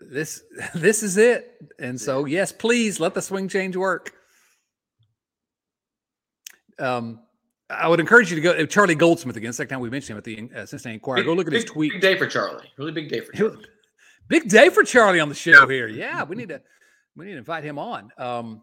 [0.00, 0.42] this
[0.74, 1.62] this is it.
[1.78, 4.12] And so yes, please let the swing change work.
[6.78, 7.20] Um,
[7.68, 9.52] I would encourage you to go uh, Charlie Goldsmith again.
[9.52, 11.22] Second time we mentioned him at the uh, Cincinnati Enquirer.
[11.22, 11.92] Go look at big, his tweet.
[11.92, 12.66] Big day for Charlie.
[12.78, 13.64] Really big day for Charlie.
[14.28, 15.88] Big day for Charlie on the show here.
[15.88, 16.62] Yeah, we need to
[17.16, 18.10] we need to invite him on.
[18.16, 18.62] Um,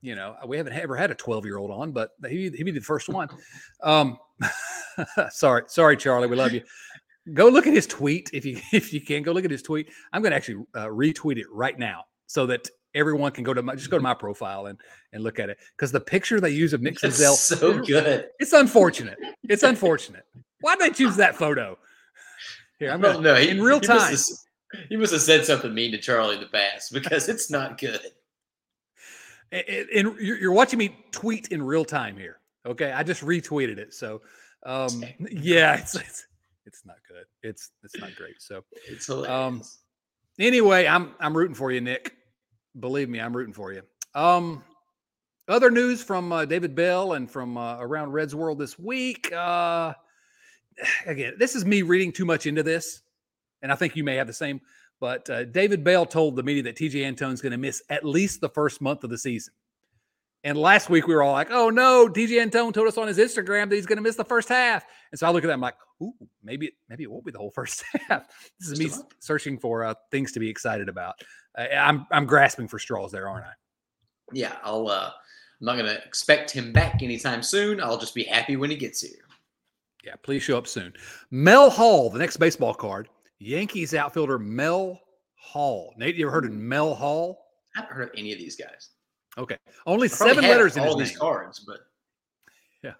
[0.00, 2.70] you know, we haven't ever had a 12 year old on, but he he'd be
[2.72, 3.28] the first one.
[3.82, 4.18] Um,
[5.30, 6.62] sorry, sorry, Charlie, we love you.
[7.32, 9.22] Go look at his tweet if you if you can.
[9.22, 9.88] Go look at his tweet.
[10.12, 13.62] I'm going to actually uh, retweet it right now so that everyone can go to
[13.62, 14.78] my just go to my profile and
[15.12, 18.28] and look at it because the picture they use of Nick Senzel so good.
[18.38, 19.18] It's unfortunate.
[19.44, 20.26] It's unfortunate.
[20.60, 21.78] Why did they choose that photo?
[22.78, 24.16] Here, I'm going no, in real time.
[24.88, 28.00] He must have said something mean to Charlie in the past because it's not good.
[29.52, 32.40] And you're watching me tweet in real time here.
[32.66, 33.94] Okay, I just retweeted it.
[33.94, 34.22] So,
[34.64, 36.26] um, yeah, it's, it's
[36.66, 37.24] it's not good.
[37.42, 38.40] It's it's not great.
[38.40, 39.30] So it's hilarious.
[39.30, 39.62] Um,
[40.38, 42.14] anyway, I'm I'm rooting for you, Nick.
[42.78, 43.82] Believe me, I'm rooting for you.
[44.14, 44.64] Um,
[45.46, 49.30] other news from uh, David Bell and from uh, around Reds World this week.
[49.32, 49.94] Uh,
[51.06, 53.02] again, this is me reading too much into this
[53.64, 54.60] and I think you may have the same.
[55.00, 58.40] But uh, David Bell told the media that Tejay Antone's going to miss at least
[58.40, 59.52] the first month of the season.
[60.44, 63.18] And last week we were all like, "Oh no!" Tejay Antone told us on his
[63.18, 64.84] Instagram that he's going to miss the first half.
[65.10, 67.38] And so I look at that, I'm like, "Ooh, maybe maybe it won't be the
[67.38, 68.28] whole first half."
[68.60, 71.14] This is me searching for uh, things to be excited about.
[71.56, 73.52] Uh, I'm I'm grasping for straws there, aren't I?
[74.32, 74.88] Yeah, I'll.
[74.88, 75.10] Uh,
[75.60, 77.80] I'm not going to expect him back anytime soon.
[77.80, 79.24] I'll just be happy when he gets here.
[80.04, 80.92] Yeah, please show up soon.
[81.30, 85.00] Mel Hall, the next baseball card, Yankees outfielder Mel
[85.36, 85.94] Hall.
[85.96, 86.58] Nate, you ever heard of mm.
[86.58, 87.46] Mel Hall?
[87.74, 88.90] I haven't heard of any of these guys.
[89.36, 91.20] Okay, only seven letters in all his these name.
[91.20, 91.80] cards, but
[92.82, 92.92] yeah,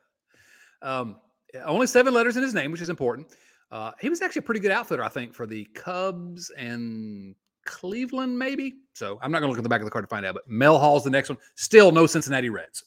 [0.83, 1.17] um,
[1.65, 3.29] only seven letters in his name, which is important.
[3.71, 8.39] Uh, he was actually a pretty good outfielder, I think, for the Cubs and Cleveland,
[8.39, 8.75] maybe.
[8.93, 10.35] So I'm not going to look at the back of the card to find out.
[10.35, 11.39] But Mel Hall's the next one.
[11.57, 12.85] Still no Cincinnati Reds.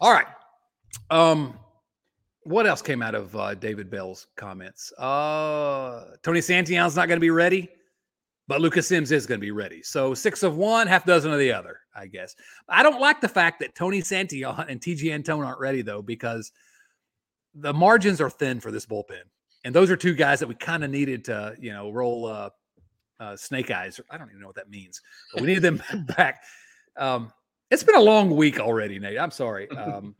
[0.00, 0.26] All right.
[1.10, 1.58] Um,
[2.44, 4.92] what else came out of uh, David Bell's comments?
[4.98, 7.68] Uh, Tony Santillan's not going to be ready,
[8.48, 9.82] but Lucas Sims is going to be ready.
[9.82, 12.34] So six of one, half dozen of the other, I guess.
[12.68, 16.52] I don't like the fact that Tony Santillan and Tejay Antone aren't ready though, because
[17.54, 19.22] the margins are thin for this bullpen,
[19.64, 22.50] and those are two guys that we kind of needed to, you know, roll uh,
[23.20, 24.00] uh, snake eyes.
[24.10, 25.00] I don't even know what that means,
[25.32, 25.82] but we needed them
[26.16, 26.42] back.
[26.96, 27.32] Um,
[27.70, 29.18] it's been a long week already, Nate.
[29.18, 29.70] I'm sorry.
[29.70, 30.14] Um,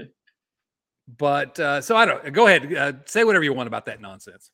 [1.19, 4.51] but uh, so I don't go ahead, uh, say whatever you want about that nonsense.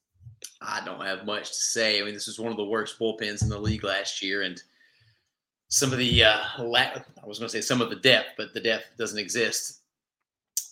[0.60, 2.00] I don't have much to say.
[2.00, 4.60] I mean, this was one of the worst bullpens in the league last year, and
[5.68, 8.54] some of the uh, la- I was going to say some of the depth, but
[8.54, 9.82] the depth doesn't exist.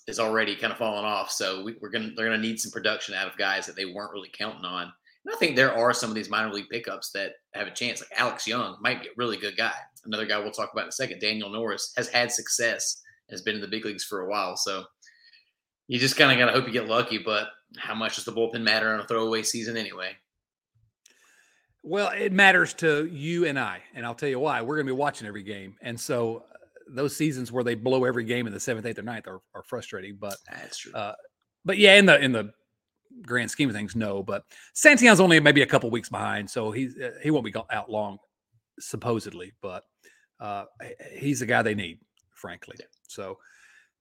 [0.09, 1.31] is already kind of falling off.
[1.31, 4.12] So we, are gonna they're gonna need some production out of guys that they weren't
[4.12, 4.92] really counting on.
[5.24, 8.00] And I think there are some of these minor league pickups that have a chance.
[8.00, 9.74] Like Alex Young might be a really good guy.
[10.05, 13.57] Another guy we'll talk about in a second, Daniel Norris, has had success, has been
[13.57, 14.57] in the big leagues for a while.
[14.57, 14.85] So
[15.88, 17.18] you just kind of gotta hope you get lucky.
[17.18, 17.48] But
[17.79, 20.16] how much does the bullpen matter on a throwaway season anyway?
[21.83, 24.61] Well, it matters to you and I, and I'll tell you why.
[24.61, 26.57] We're going to be watching every game, and so uh,
[26.88, 29.62] those seasons where they blow every game in the seventh, eighth, or ninth are, are
[29.62, 30.16] frustrating.
[30.20, 30.92] But that's true.
[30.92, 31.14] Uh,
[31.64, 32.50] but yeah, in the in the
[33.22, 34.22] grand scheme of things, no.
[34.22, 34.42] But
[34.74, 38.18] Santillan's only maybe a couple weeks behind, so he's uh, he won't be out long,
[38.81, 39.52] supposedly.
[39.62, 39.85] But
[40.40, 40.64] uh,
[41.16, 42.00] he's the guy they need,
[42.35, 42.74] frankly.
[42.81, 42.87] Yeah.
[43.07, 43.38] So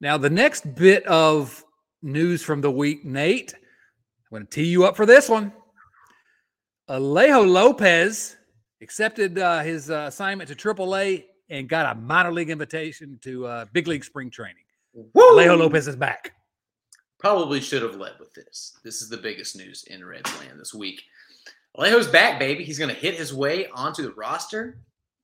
[0.02, 1.64] now the next bit of
[2.06, 3.54] news from the week, Nate.
[3.56, 5.52] I'm going to tee you up for this one.
[6.90, 8.38] Alejo Lopez
[8.82, 13.66] accepted uh, his uh, assignment to AAA and got a minor league invitation to uh,
[13.74, 14.64] big league spring training.
[14.94, 15.32] Woo!
[15.32, 16.34] Alejo Lopez is back.
[17.18, 18.78] Probably should have led with this.
[18.84, 21.02] This is the biggest news in Reds land this week.
[21.78, 22.64] Alejo's back, baby.
[22.64, 24.78] He's going to hit his way onto the roster.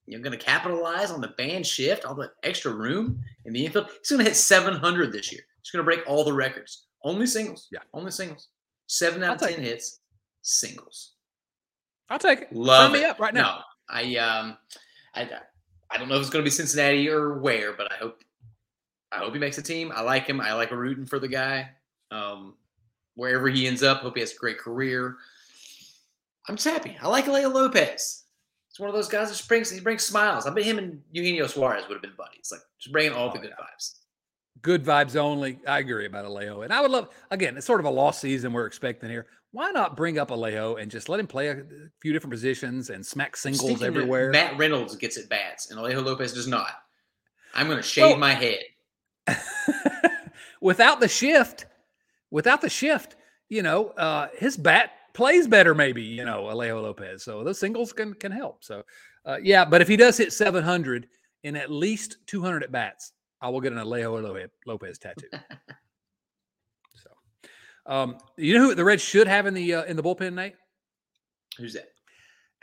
[0.08, 3.88] You're going to capitalize on the banned shift, all the extra room in the infield.
[4.00, 5.42] He's going to hit 700 this year.
[5.62, 6.88] He's going to break all the records.
[7.04, 7.68] Only singles.
[7.72, 7.80] Yeah.
[7.94, 8.50] Only singles.
[8.88, 10.02] Seven out of 10 hits,
[10.42, 11.14] singles.
[12.10, 12.54] I'll take it.
[12.54, 13.42] Love Sign me up right now.
[13.42, 14.58] No, I um,
[15.16, 15.30] I
[15.90, 18.22] I don't know if it's going to be Cincinnati or where, but I hope
[19.12, 19.94] I hope he makes a team.
[19.96, 20.42] I like him.
[20.42, 21.70] I like rooting for the guy.
[22.12, 22.56] Um,
[23.16, 25.16] wherever he ends up, hope he has a great career.
[26.50, 26.98] I'm just happy.
[27.02, 28.24] I like Leo Lopez.
[28.70, 30.46] It's one of those guys that brings he brings smiles.
[30.46, 32.50] I bet him and Eugenio Suarez would have been buddies.
[32.52, 33.66] Like just bringing all oh, the good yeah.
[33.66, 34.00] vibes.
[34.62, 35.60] Good vibes only.
[35.68, 36.64] I agree about Alejo.
[36.64, 39.72] And I would love again, it's sort of a lost season we're expecting here why
[39.72, 41.64] not bring up Alejo and just let him play a
[42.02, 44.32] few different positions and smack singles everywhere?
[44.32, 46.72] Matt Reynolds gets at bats and Alejo Lopez does not.
[47.54, 48.64] I'm going to shave well, my head.
[50.62, 51.66] without the shift,
[52.32, 53.18] without the shift,
[53.50, 57.24] you know, uh, his bat plays better, maybe, you know, Alejo Lopez.
[57.24, 58.64] So those singles can can help.
[58.64, 58.84] So,
[59.26, 61.08] uh, yeah, but if he does hit 700
[61.44, 65.28] in at least 200 at bats, I will get an Alejo Lopez tattoo.
[67.86, 70.54] Um, you know who the Reds should have in the uh, in the bullpen, Nate?
[71.58, 71.90] Who's that?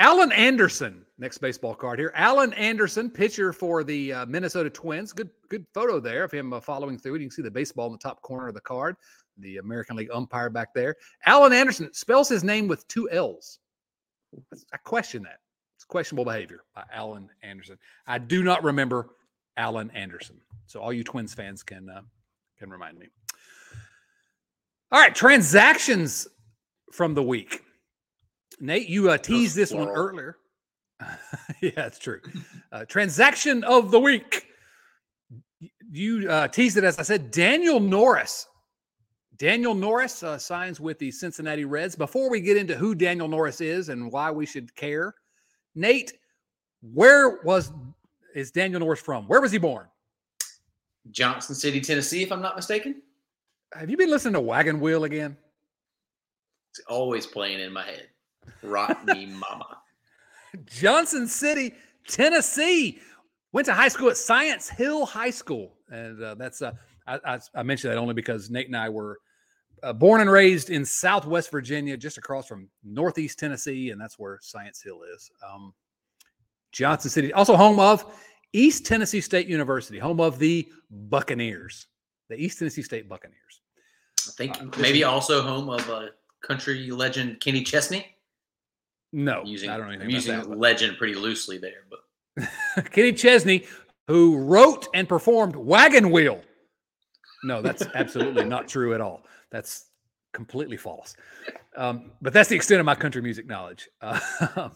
[0.01, 2.13] Allan Anderson, next baseball card here.
[2.15, 5.13] Allan Anderson, pitcher for the uh, Minnesota Twins.
[5.13, 7.15] Good, good photo there of him uh, following through.
[7.15, 8.95] You can see the baseball in the top corner of the card.
[9.39, 10.95] The American League umpire back there.
[11.27, 13.59] Allan Anderson spells his name with two L's.
[14.73, 15.41] I question that.
[15.77, 17.77] It's questionable behavior by Allan Anderson.
[18.07, 19.11] I do not remember
[19.59, 20.41] Allan Anderson.
[20.67, 22.03] So all you Twins fans can uh,
[22.59, 23.09] can remind me.
[24.91, 26.27] All right, transactions
[26.93, 27.63] from the week.
[28.61, 30.39] Nate, you uh, teased this one earlier.
[31.63, 32.21] yeah, that's true.
[32.73, 34.47] Uh, transaction of the week.
[35.91, 37.31] You uh, teased it as I said.
[37.31, 38.47] Daniel Norris.
[39.37, 41.95] Daniel Norris uh, signs with the Cincinnati Reds.
[41.95, 45.15] Before we get into who Daniel Norris is and why we should care,
[45.77, 46.15] Nate,
[46.81, 47.71] where was
[48.35, 49.27] is Daniel Norris from?
[49.27, 49.87] Where was he born?
[51.11, 53.03] Johnson City, Tennessee, if I'm not mistaken.
[53.75, 55.37] Have you been listening to Wagon Wheel again?
[56.71, 58.09] It's always playing in my head.
[58.63, 59.79] Rock me, mama.
[60.67, 61.75] Johnson City,
[62.07, 63.01] Tennessee.
[63.53, 66.73] Went to high school at Science Hill High School, and uh, that's uh,
[67.07, 69.19] I, I, I, mentioned that only because Nate and I were
[69.83, 74.39] uh, born and raised in Southwest Virginia, just across from Northeast Tennessee, and that's where
[74.43, 75.31] Science Hill is.
[75.47, 75.73] Um,
[76.73, 78.05] Johnson City, also home of
[78.53, 81.87] East Tennessee State University, home of the Buccaneers
[82.29, 83.63] the East Tennessee State Buccaneers.
[84.29, 86.11] I think uh, maybe also home of a
[86.43, 88.07] country legend Kenny Chesney.
[89.13, 90.05] No, I'm using, I don't know.
[90.05, 93.67] I'm using that, legend pretty loosely there, but Kenny Chesney,
[94.07, 96.43] who wrote and performed Wagon Wheel.
[97.45, 99.25] No, that's absolutely not true at all.
[99.51, 99.87] That's
[100.35, 101.17] completely false.
[101.77, 103.89] Um, but that's the extent of my country music knowledge.
[104.03, 104.21] Uh,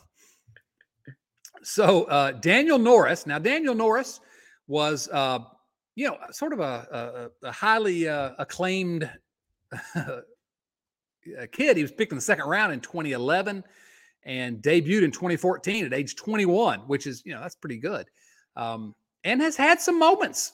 [1.63, 3.27] so uh, Daniel Norris.
[3.27, 4.21] Now Daniel Norris
[4.67, 5.41] was uh,
[5.95, 9.11] you know, sort of a, a, a highly uh, acclaimed
[11.53, 11.77] kid.
[11.77, 13.63] He was picked in the second round in 2011
[14.25, 18.07] and debuted in 2014 at age 21, which is, you know, that's pretty good.
[18.57, 18.95] Um,
[19.25, 20.53] and has had some moments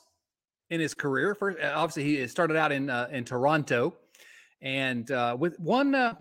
[0.70, 1.34] in his career.
[1.34, 3.96] First, uh, obviously, he started out in uh, in Toronto,
[4.60, 6.14] and uh, with one, uh,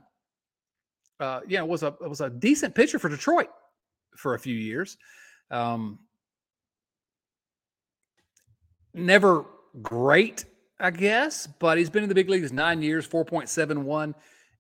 [1.20, 3.50] uh, yeah, was a was a decent pitcher for Detroit
[4.18, 4.98] for a few years.
[5.52, 6.00] Um,
[8.94, 9.46] never
[9.82, 10.46] great,
[10.80, 14.14] I guess, but he's been in the big leagues nine years, 4.71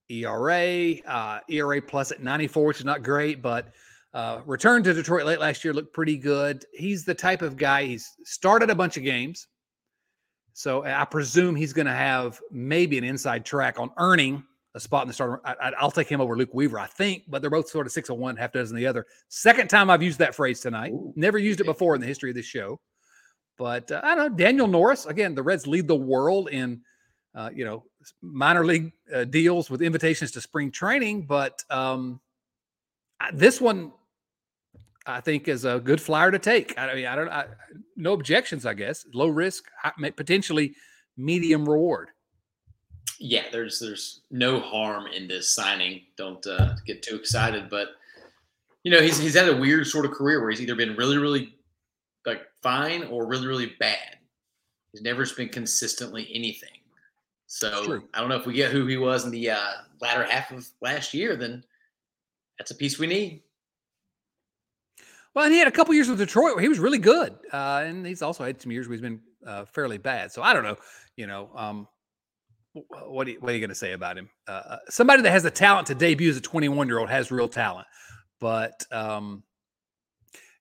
[0.09, 3.73] ERA, uh, ERA plus at 94, which is not great, but
[4.13, 6.65] uh, returned to Detroit late last year looked pretty good.
[6.73, 9.47] He's the type of guy, he's started a bunch of games,
[10.53, 14.43] So I presume he's going to have maybe an inside track on earning
[14.77, 15.41] a spot in the starter.
[15.43, 18.09] I, will take him over Luke Weaver, I think, but they're both sort of six
[18.09, 19.05] of one, half dozen the other.
[19.27, 20.93] Second time I've used that phrase tonight.
[20.93, 21.11] Ooh.
[21.15, 22.79] Never used it before in the history of this show.
[23.57, 24.37] But uh, I don't know.
[24.37, 26.81] Daniel Norris, again, the Reds lead the world in,
[27.35, 27.83] uh, you know,
[28.21, 31.25] minor league uh, deals with invitations to spring training.
[31.25, 32.21] But um,
[33.33, 33.91] this one,
[35.07, 36.77] I think, is a good flyer to take.
[36.77, 37.45] I mean, I don't, I,
[37.95, 39.05] no objections, I guess.
[39.13, 39.63] Low risk,
[40.15, 40.75] potentially
[41.17, 42.09] medium reward.
[43.19, 46.01] Yeah, there's there's no harm in this signing.
[46.17, 47.89] Don't uh, get too excited, but
[48.83, 51.17] you know he's he's had a weird sort of career where he's either been really
[51.17, 51.55] really
[52.25, 54.17] like fine or really really bad.
[54.91, 56.69] He's never been consistently anything.
[57.47, 60.51] So I don't know if we get who he was in the uh, latter half
[60.51, 61.63] of last year, then
[62.57, 63.41] that's a piece we need.
[65.33, 67.83] Well, and he had a couple years with Detroit where he was really good, uh,
[67.85, 70.31] and he's also had some years where he's been uh, fairly bad.
[70.31, 70.77] So I don't know,
[71.15, 71.87] you know, um,
[73.07, 74.29] what are you, you going to say about him?
[74.47, 77.31] Uh, uh, somebody that has the talent to debut as a 21 year old has
[77.31, 77.87] real talent,
[78.39, 79.43] but um,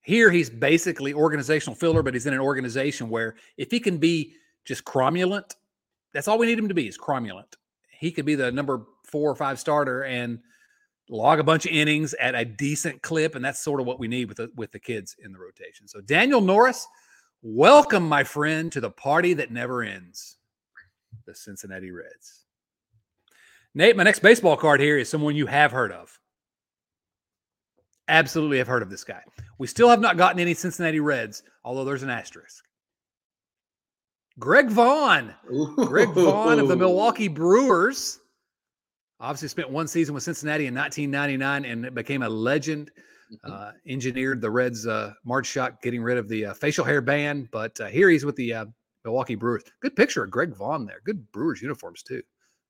[0.03, 4.35] here he's basically organizational filler, but he's in an organization where if he can be
[4.65, 5.57] just cromulent,
[6.13, 7.55] that's all we need him to be is cromulent.
[7.91, 10.39] He could be the number four or five starter and
[11.09, 14.09] log a bunch of innings at a decent clip, and that's sort of what we
[14.09, 15.87] need with the, with the kids in the rotation.
[15.87, 16.87] So Daniel Norris,
[17.43, 20.36] welcome, my friend, to the party that never ends,
[21.27, 22.45] the Cincinnati Reds.
[23.75, 26.19] Nate, my next baseball card here is someone you have heard of.
[28.09, 29.21] Absolutely have heard of this guy.
[29.59, 32.65] We still have not gotten any Cincinnati Reds, although there's an asterisk.
[34.39, 35.35] Greg Vaughn.
[35.53, 35.75] Ooh.
[35.77, 38.21] Greg Vaughn of the Milwaukee Brewers
[39.21, 42.91] obviously spent one season with Cincinnati in 1999 and became a legend.
[43.33, 43.53] Mm-hmm.
[43.53, 47.49] Uh, engineered the Reds' uh, Marge Schott, getting rid of the uh, facial hair ban.
[47.51, 48.67] But uh, here he's with the uh,
[49.07, 49.63] Milwaukee Brewers.
[49.81, 51.01] Good picture of Greg Vaughn there.
[51.05, 52.23] Good Brewers uniforms too.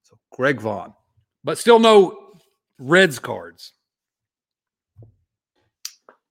[0.03, 0.94] So Greg Vaughn,
[1.42, 2.35] but still no
[2.79, 3.72] Reds cards.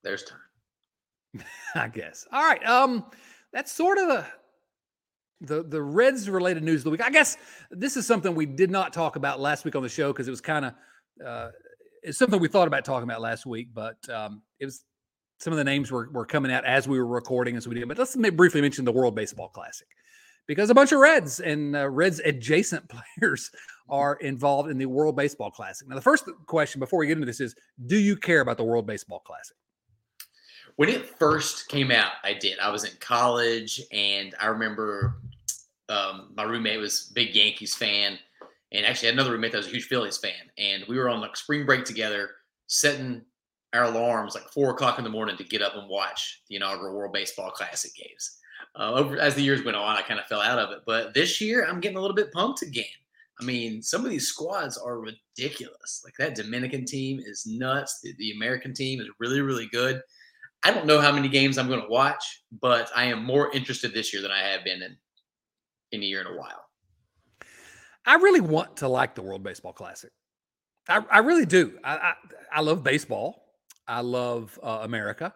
[0.02, 1.44] There's time.
[1.74, 2.26] I guess.
[2.32, 2.64] All right.
[2.64, 3.04] Um,
[3.52, 4.26] that's sort of the
[5.42, 7.02] the the Reds related news of the week.
[7.02, 7.36] I guess
[7.70, 10.30] this is something we did not talk about last week on the show because it
[10.30, 10.74] was kind of
[11.24, 11.48] uh,
[12.02, 14.84] it's something we thought about talking about last week, but um, it was
[15.38, 17.88] some of the names were, were coming out as we were recording as we did.
[17.88, 19.86] But let's briefly mention the World Baseball Classic
[20.46, 23.50] because a bunch of Reds and uh, Reds adjacent players
[23.88, 25.86] are involved in the World Baseball Classic.
[25.88, 27.54] Now, the first question before we get into this is:
[27.86, 29.56] Do you care about the World Baseball Classic?
[30.76, 32.58] When it first came out, I did.
[32.58, 35.16] I was in college, and I remember
[35.88, 38.18] um, my roommate was a big Yankees fan,
[38.72, 40.32] and actually had another roommate that was a huge Phillies fan.
[40.58, 42.30] And we were on like spring break together,
[42.66, 43.22] setting
[43.72, 46.94] our alarms like four o'clock in the morning to get up and watch the inaugural
[46.94, 48.38] World Baseball Classic games.
[48.78, 51.14] Uh, over as the years went on, I kind of fell out of it, but
[51.14, 52.84] this year I'm getting a little bit pumped again.
[53.40, 56.02] I mean, some of these squads are ridiculous.
[56.04, 58.00] Like that Dominican team is nuts.
[58.02, 60.00] The, the American team is really, really good.
[60.64, 63.92] I don't know how many games I'm going to watch, but I am more interested
[63.92, 64.96] this year than I have been in
[65.92, 66.64] in a year in a while.
[68.04, 70.10] I really want to like the World Baseball Classic.
[70.88, 71.78] I, I really do.
[71.84, 72.12] I, I,
[72.52, 73.45] I love baseball.
[73.88, 75.34] I love uh, America.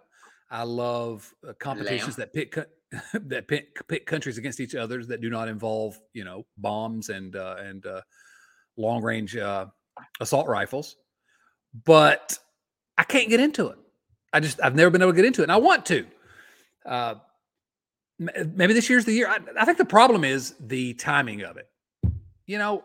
[0.50, 2.28] I love uh, competitions Lamb.
[2.32, 2.68] that pit
[3.28, 7.36] that pit, pit countries against each other that do not involve you know bombs and
[7.36, 8.00] uh, and uh,
[8.76, 9.66] long range uh,
[10.20, 10.96] assault rifles.
[11.84, 12.38] But
[12.98, 13.78] I can't get into it.
[14.32, 16.06] I just I've never been able to get into it, and I want to.
[16.84, 17.14] Uh,
[18.18, 19.28] maybe this year's the year.
[19.28, 21.68] I, I think the problem is the timing of it.
[22.46, 22.84] You know,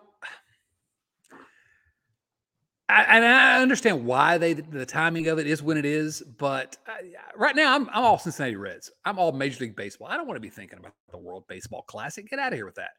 [2.87, 6.77] I, and I understand why they the timing of it is when it is, but
[6.87, 7.01] I,
[7.35, 8.91] right now I'm I'm all Cincinnati Reds.
[9.05, 10.07] I'm all Major League Baseball.
[10.07, 12.29] I don't want to be thinking about the World Baseball Classic.
[12.29, 12.91] Get out of here with that.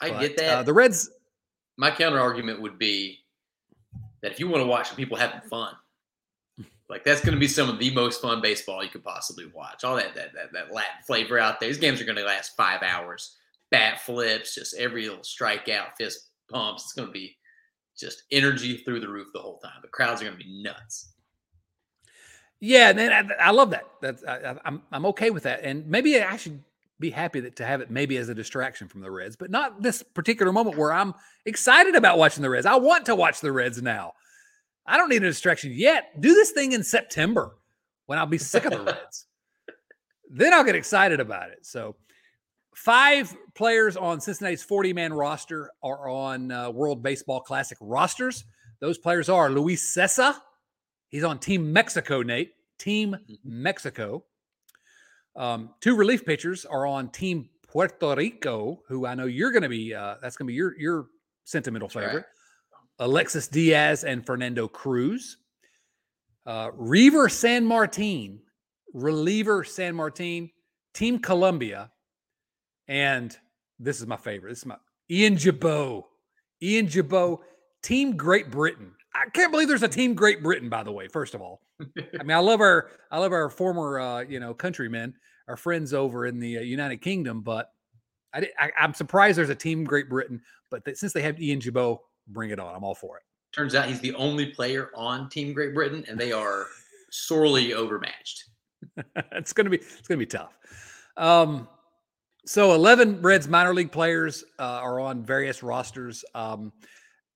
[0.00, 0.58] I but, get uh, that.
[0.58, 1.10] Uh, the Reds.
[1.76, 3.20] My counter argument would be
[4.22, 5.74] that if you want to watch people having fun,
[6.88, 9.84] like that's going to be some of the most fun baseball you could possibly watch.
[9.84, 11.68] All that that that, that Latin flavor out there.
[11.68, 13.36] These games are going to last five hours.
[13.70, 16.82] Bat flips, just every little strikeout, fist pumps.
[16.82, 17.36] It's going to be
[17.96, 19.80] just energy through the roof the whole time.
[19.82, 21.12] The crowds are going to be nuts.
[22.60, 23.84] Yeah, man, I, I love that.
[24.00, 26.62] That's I, am I'm, I'm okay with that, and maybe I should
[27.00, 29.82] be happy that to have it maybe as a distraction from the Reds, but not
[29.82, 31.12] this particular moment where I'm
[31.44, 32.64] excited about watching the Reds.
[32.64, 34.12] I want to watch the Reds now.
[34.86, 36.20] I don't need a distraction yet.
[36.20, 37.56] Do this thing in September
[38.06, 39.26] when I'll be sick of the Reds.
[40.30, 41.66] then I'll get excited about it.
[41.66, 41.96] So,
[42.74, 48.44] five players on Cincinnati's 40 man roster are on uh, World Baseball Classic rosters.
[48.80, 50.34] Those players are Luis Cessa.
[51.08, 52.54] He's on Team Mexico, Nate.
[52.78, 53.34] Team mm-hmm.
[53.44, 54.24] Mexico.
[55.36, 59.68] Um, two relief pitchers are on Team Puerto Rico, who I know you're going to
[59.68, 59.94] be.
[59.94, 61.06] Uh, that's going to be your your
[61.44, 62.14] sentimental favorite.
[62.14, 62.24] Right.
[62.98, 65.38] Alexis Diaz and Fernando Cruz.
[66.44, 68.38] Uh, Sanmartín,
[68.92, 70.50] reliever Sanmartín,
[70.92, 71.90] Team Colombia,
[72.92, 73.34] and
[73.78, 74.50] this is my favorite.
[74.50, 74.76] This is my
[75.10, 76.04] Ian Gibaut.
[76.62, 77.38] Ian Gibaut,
[77.82, 78.92] Team Great Britain.
[79.14, 81.08] I can't believe there's a Team Great Britain, by the way.
[81.08, 84.52] First of all, I mean, I love our I love our former uh, you know
[84.52, 85.14] countrymen,
[85.48, 87.70] our friends over in the uh, United Kingdom, but
[88.34, 90.42] I, I, am surprised there's a Team Great Britain.
[90.70, 92.74] But th- since they have Ian Gibaut, bring it on.
[92.74, 93.22] I'm all for it.
[93.54, 96.66] Turns out he's the only player on Team Great Britain, and they are
[97.10, 98.44] sorely overmatched.
[99.32, 100.58] it's gonna be it's gonna be tough.
[101.16, 101.68] Um,
[102.44, 106.24] so 11 Reds minor league players uh, are on various rosters.
[106.34, 106.72] Um,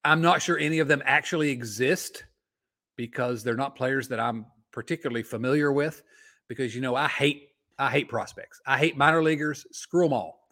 [0.05, 2.25] I'm not sure any of them actually exist
[2.97, 6.03] because they're not players that I'm particularly familiar with.
[6.49, 7.49] Because you know, I hate
[7.79, 8.61] I hate prospects.
[8.67, 9.67] I hate minor leaguers.
[9.73, 10.49] Screw them all.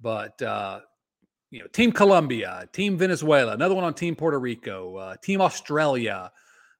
[0.00, 0.80] But uh,
[1.50, 6.30] you know, Team Colombia, Team Venezuela, another one on Team Puerto Rico, uh, Team Australia,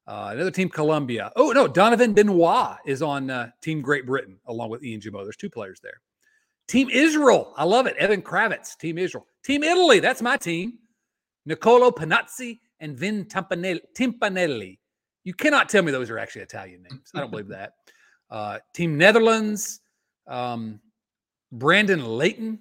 [0.07, 1.31] uh, another Team Colombia.
[1.35, 5.23] Oh no, Donovan Benoit is on uh, Team Great Britain along with Ian Gibaut.
[5.23, 6.01] There's two players there.
[6.69, 7.97] Team Israel, I love it.
[7.97, 9.25] Evan Kravetz, Team Israel.
[9.43, 10.77] Team Italy, that's my team.
[11.45, 14.77] Nicolo Pinazzi and Vin Timpanelli.
[15.23, 17.09] You cannot tell me those are actually Italian names.
[17.15, 17.73] I don't believe that.
[18.31, 19.81] Uh, Team Netherlands,
[20.27, 20.79] um,
[21.51, 22.59] Brandon Layton.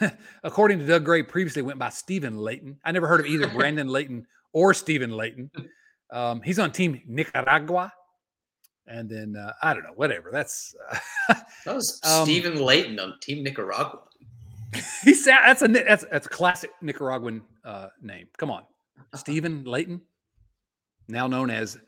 [0.42, 2.76] according to Doug Gray, previously went by Stephen Layton.
[2.84, 5.52] I never heard of either Brandon Layton or Stephen Layton.
[6.10, 7.92] Um, he's on Team Nicaragua.
[8.88, 10.30] And then uh, I don't know, whatever.
[10.30, 11.34] That's uh,
[11.64, 14.00] that was um, Stephen Layton on Team Nicaragua.
[15.02, 18.28] He's that's a that's that's a classic Nicaraguan uh, name.
[18.36, 18.62] Come on,
[19.14, 20.02] Stephen Layton,
[21.08, 21.78] now known as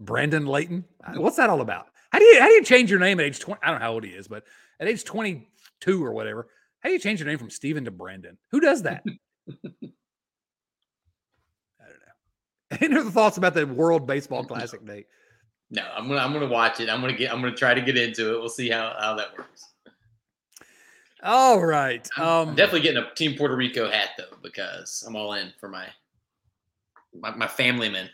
[0.00, 0.84] Brandon Layton.
[1.04, 1.86] Uh, what's that all about?
[2.10, 3.60] How do you how do you change your name at age twenty?
[3.62, 4.44] I don't know how old he is, but
[4.78, 5.48] at age twenty
[5.80, 6.46] two or whatever,
[6.80, 8.38] how do you change your name from Stephen to Brandon?
[8.50, 9.02] Who does that?
[9.08, 9.10] I
[11.80, 12.78] don't know.
[12.80, 15.06] Any other thoughts about the World Baseball Classic Nate?
[15.72, 16.90] No, I'm gonna I'm gonna watch it.
[16.90, 18.38] I'm gonna get I'm gonna try to get into it.
[18.38, 19.64] We'll see how how that works.
[21.22, 22.06] All right.
[22.18, 25.70] Um, I'm definitely getting a Team Puerto Rico hat though because I'm all in for
[25.70, 25.86] my
[27.18, 28.10] my, my family men.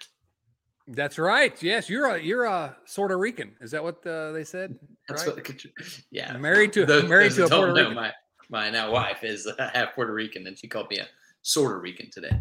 [0.86, 1.61] That's right.
[1.61, 3.56] Yes, you're a you're a Puerto Rican.
[3.61, 4.78] Is that what uh, they said?
[5.09, 5.36] That's right?
[5.36, 5.64] what.
[6.12, 6.36] Yeah.
[6.36, 7.94] Married to those, married those to a Puerto Rican.
[7.94, 8.12] My
[8.48, 11.09] my now wife is uh, half Puerto Rican, and she called me a
[11.54, 12.38] Puerto Rican today.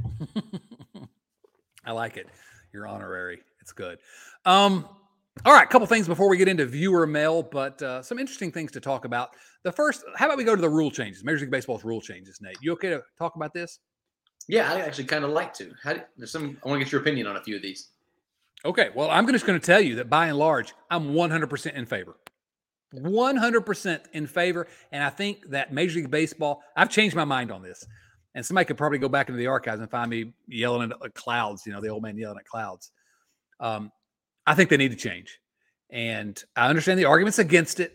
[1.85, 2.27] I like it.
[2.71, 3.41] You're honorary.
[3.61, 3.97] It's good.
[4.45, 4.87] Um,
[5.45, 8.51] all right, a couple things before we get into viewer mail, but uh, some interesting
[8.51, 9.31] things to talk about.
[9.63, 11.23] The first, how about we go to the rule changes?
[11.23, 12.39] Major League Baseball's rule changes.
[12.41, 13.79] Nate, you okay to talk about this?
[14.47, 15.71] Yeah, I actually kind of like to.
[15.83, 16.57] How do, there's some.
[16.63, 17.89] I want to get your opinion on a few of these.
[18.65, 21.85] Okay, well, I'm just going to tell you that by and large, I'm 100% in
[21.85, 22.17] favor.
[22.95, 26.63] 100% in favor, and I think that Major League Baseball.
[26.75, 27.85] I've changed my mind on this,
[28.33, 31.65] and somebody could probably go back into the archives and find me yelling at clouds.
[31.65, 32.91] You know, the old man yelling at clouds.
[33.59, 33.91] Um,
[34.47, 35.39] I think they need to change.
[35.89, 37.93] And I understand the arguments against it.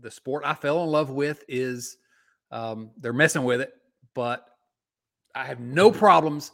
[0.00, 1.98] The sport I fell in love with is
[2.50, 3.72] um, they're messing with it,
[4.14, 4.46] but
[5.34, 6.50] I have no problems.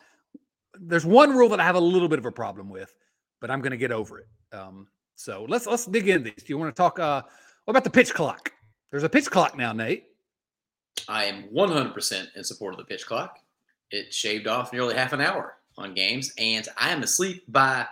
[0.74, 2.92] There's one rule that I have a little bit of a problem with,
[3.40, 4.28] but I'm going to get over it.
[4.52, 6.42] Um, so let's let's dig into these.
[6.42, 6.98] Do you want to talk?
[6.98, 7.22] Uh,
[7.64, 8.52] what about the pitch clock?
[8.90, 10.04] There's a pitch clock now, Nate.
[11.08, 13.38] I am 100% in support of the pitch clock.
[13.90, 17.86] It shaved off nearly half an hour on games, and I am asleep by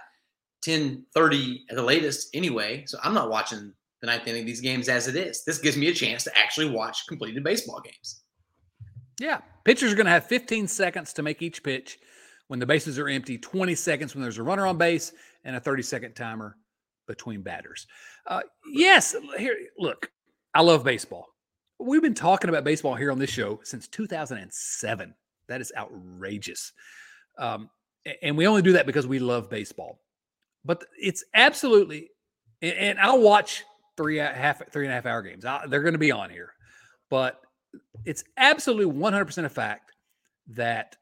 [0.62, 2.84] 10 30 at the latest anyway.
[2.86, 5.44] So I'm not watching the ninth inning of these games as it is.
[5.44, 8.22] This gives me a chance to actually watch completed baseball games.
[9.20, 9.40] Yeah.
[9.64, 11.98] Pitchers are going to have 15 seconds to make each pitch
[12.46, 15.12] when the bases are empty, 20 seconds when there's a runner on base,
[15.44, 16.56] and a 30 second timer
[17.06, 17.86] between batters.
[18.26, 18.42] Uh,
[18.72, 19.14] yes.
[19.36, 20.10] Here, look,
[20.54, 21.26] I love baseball.
[21.80, 25.14] We've been talking about baseball here on this show since 2007.
[25.48, 26.72] That is outrageous.
[27.38, 27.70] Um,
[28.22, 30.00] and we only do that because we love baseball.
[30.68, 32.10] But it's absolutely,
[32.60, 33.64] and I'll watch
[33.96, 35.46] three half three and a half hour games.
[35.46, 36.52] I, they're going to be on here,
[37.08, 37.40] but
[38.04, 39.92] it's absolutely 100% a fact
[40.48, 40.96] that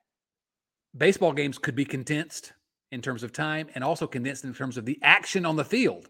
[0.97, 2.53] baseball games could be condensed
[2.93, 6.09] in terms of time and also condensed in terms of the action on the field.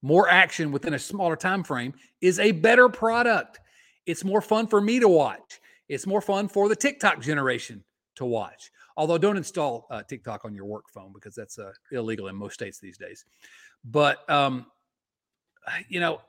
[0.00, 3.58] More action within a smaller time frame is a better product.
[4.06, 5.60] It's more fun for me to watch.
[5.88, 7.82] It's more fun for the TikTok generation
[8.14, 8.70] to watch.
[8.96, 12.54] Although don't install uh, TikTok on your work phone because that's uh, illegal in most
[12.54, 13.24] states these days.
[13.84, 14.66] But um,
[15.88, 16.20] you know,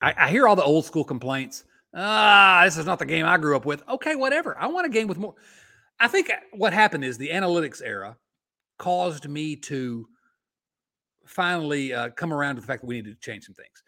[0.00, 1.64] I, I hear all the old school complaints.
[1.94, 3.82] Ah, this is not the game I grew up with.
[3.88, 4.56] Okay, whatever.
[4.58, 5.34] I want a game with more.
[6.00, 8.16] I think what happened is the analytics era
[8.78, 10.06] caused me to
[11.26, 13.82] finally uh, come around to the fact that we needed to change some things.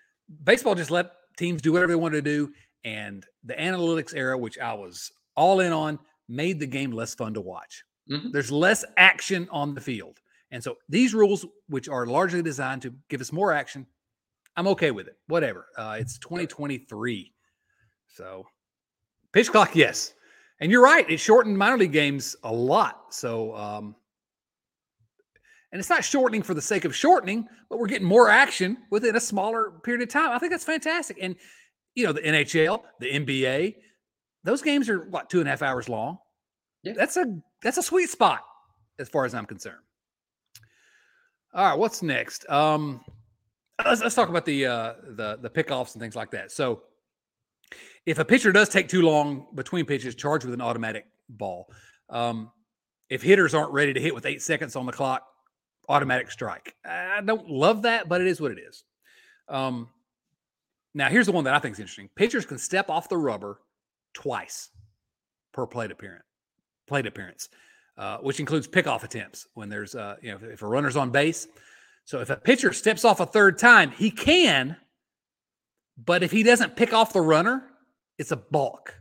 [0.45, 2.53] Baseball just let teams do whatever they wanted to do.
[2.85, 5.99] And the analytics era, which I was all in on,
[6.31, 7.85] made the game less fun to watch.
[8.11, 8.31] Mm-hmm.
[8.31, 10.18] There's less action on the field.
[10.51, 13.87] And so these rules, which are largely designed to give us more action,
[14.57, 15.16] I'm okay with it.
[15.28, 15.66] Whatever.
[15.76, 17.33] Uh, it's 2023.
[18.09, 18.47] So
[19.33, 20.14] pitch clock, yes.
[20.61, 21.09] And you're right.
[21.09, 23.14] It shortened minor league games a lot.
[23.14, 23.95] So, um,
[25.72, 29.14] and it's not shortening for the sake of shortening, but we're getting more action within
[29.14, 30.33] a smaller period of time.
[30.33, 31.16] I think that's fantastic.
[31.22, 31.37] And,
[31.95, 33.76] you know, the NHL, the NBA,
[34.45, 36.18] those games are what, two and a half hours long?
[36.82, 36.95] Yeah.
[36.97, 38.41] That's a that's a sweet spot
[38.99, 39.76] as far as I'm concerned.
[41.53, 42.49] All right, what's next?
[42.49, 43.01] Um,
[43.84, 46.53] let's, let's talk about the uh, the the pickoffs and things like that.
[46.53, 46.82] So,
[48.07, 51.70] if a pitcher does take too long between pitches, charge with an automatic ball.
[52.09, 52.51] Um,
[53.09, 55.26] if hitters aren't ready to hit with eight seconds on the clock,
[55.88, 56.76] automatic strike.
[56.84, 58.84] I don't love that, but it is what it is.
[59.49, 59.88] Um,
[60.95, 63.61] now, here's the one that I think is interesting: pitchers can step off the rubber
[64.15, 64.71] twice
[65.53, 66.25] per plate appearance.
[66.89, 67.49] Plate appearance,
[67.97, 71.11] uh, which includes pickoff attempts when there's, uh, you know, if, if a runner's on
[71.11, 71.47] base.
[72.05, 74.77] So if a pitcher steps off a third time, he can,
[76.05, 77.63] but if he doesn't pick off the runner,
[78.19, 78.95] it's a balk.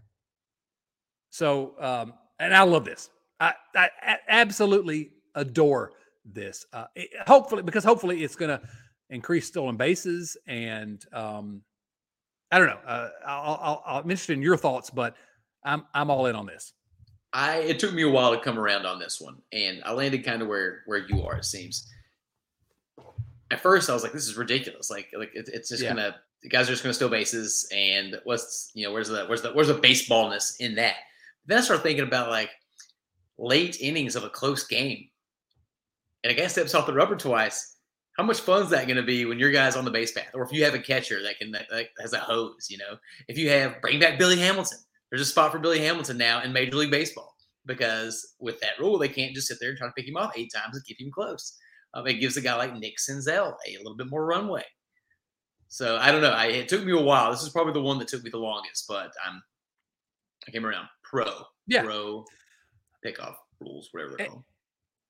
[1.32, 3.10] So, um, and I love this.
[3.40, 3.90] I, I,
[4.28, 5.92] absolutely adore
[6.26, 6.66] this.
[6.74, 8.62] Uh, it, hopefully, because hopefully it's going to
[9.10, 10.38] increase stolen bases.
[10.48, 11.62] And um,
[12.52, 12.80] I don't know.
[12.86, 15.16] Uh, I'll, I'll, I'm interested in your thoughts, but
[15.64, 16.74] I'm I'm all in on this.
[17.32, 20.26] I it took me a while to come around on this one, and I landed
[20.26, 21.38] kind of where where you are.
[21.38, 21.88] It seems.
[23.52, 24.90] At first, I was like, "This is ridiculous!
[24.90, 25.90] Like, like it, it's just yeah.
[25.90, 29.42] gonna the guys are just gonna steal bases, and what's you know where's the where's
[29.42, 30.96] the where's the baseballness in that?"
[31.46, 32.50] Then I started thinking about like
[33.38, 35.08] late innings of a close game,
[36.24, 37.76] and a guy steps off the rubber twice.
[38.20, 40.32] How much fun is that going to be when your guy's on the base path,
[40.34, 42.68] or if you have a catcher that can that, that has a hose?
[42.70, 42.98] You know,
[43.30, 44.78] if you have bring back Billy Hamilton,
[45.10, 47.34] there's a spot for Billy Hamilton now in Major League Baseball
[47.66, 50.34] because with that rule, they can't just sit there and try to pick him off
[50.36, 51.58] eight times and keep him close.
[51.94, 54.66] Um, it gives a guy like Nick Senzel a, little bit more runway.
[55.70, 56.32] So I don't know.
[56.32, 57.32] I, it took me a while.
[57.32, 59.42] This is probably the one that took me the longest, but I'm
[60.46, 61.32] I came around pro,
[61.68, 61.84] yeah.
[61.84, 62.26] pro
[63.06, 64.44] pickoff rules, whatever they're called.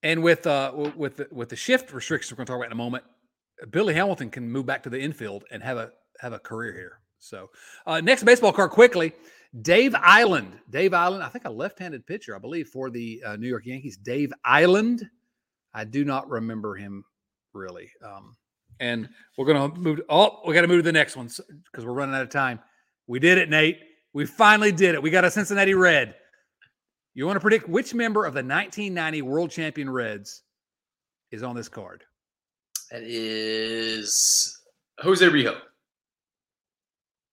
[0.04, 2.72] And with uh with the, with the shift restrictions we're going to talk about in
[2.72, 3.04] a moment,
[3.70, 7.00] Billy Hamilton can move back to the infield and have a have a career here.
[7.20, 7.50] So
[7.86, 9.14] uh, next baseball card quickly.
[9.62, 10.60] Dave Eiland.
[10.70, 13.66] Dave Eiland, I think a left handed pitcher, I believe, for the uh, New York
[13.66, 13.98] Yankees.
[13.98, 15.02] Dave Eiland.
[15.74, 17.04] I do not remember him
[17.54, 17.92] really.
[18.06, 18.36] Um,
[18.80, 20.02] and we're going to move.
[20.10, 21.30] oh, we got to move to the next one
[21.72, 22.60] because we're running out of time.
[23.08, 23.80] We did it, Nate.
[24.14, 25.04] We finally did it.
[25.04, 26.16] We got a Cincinnati Red.
[27.14, 30.44] You want to predict which member of the 1990 World Champion Reds
[31.32, 32.04] is on this card?
[32.92, 34.62] That is
[35.00, 35.58] Jose Rijo.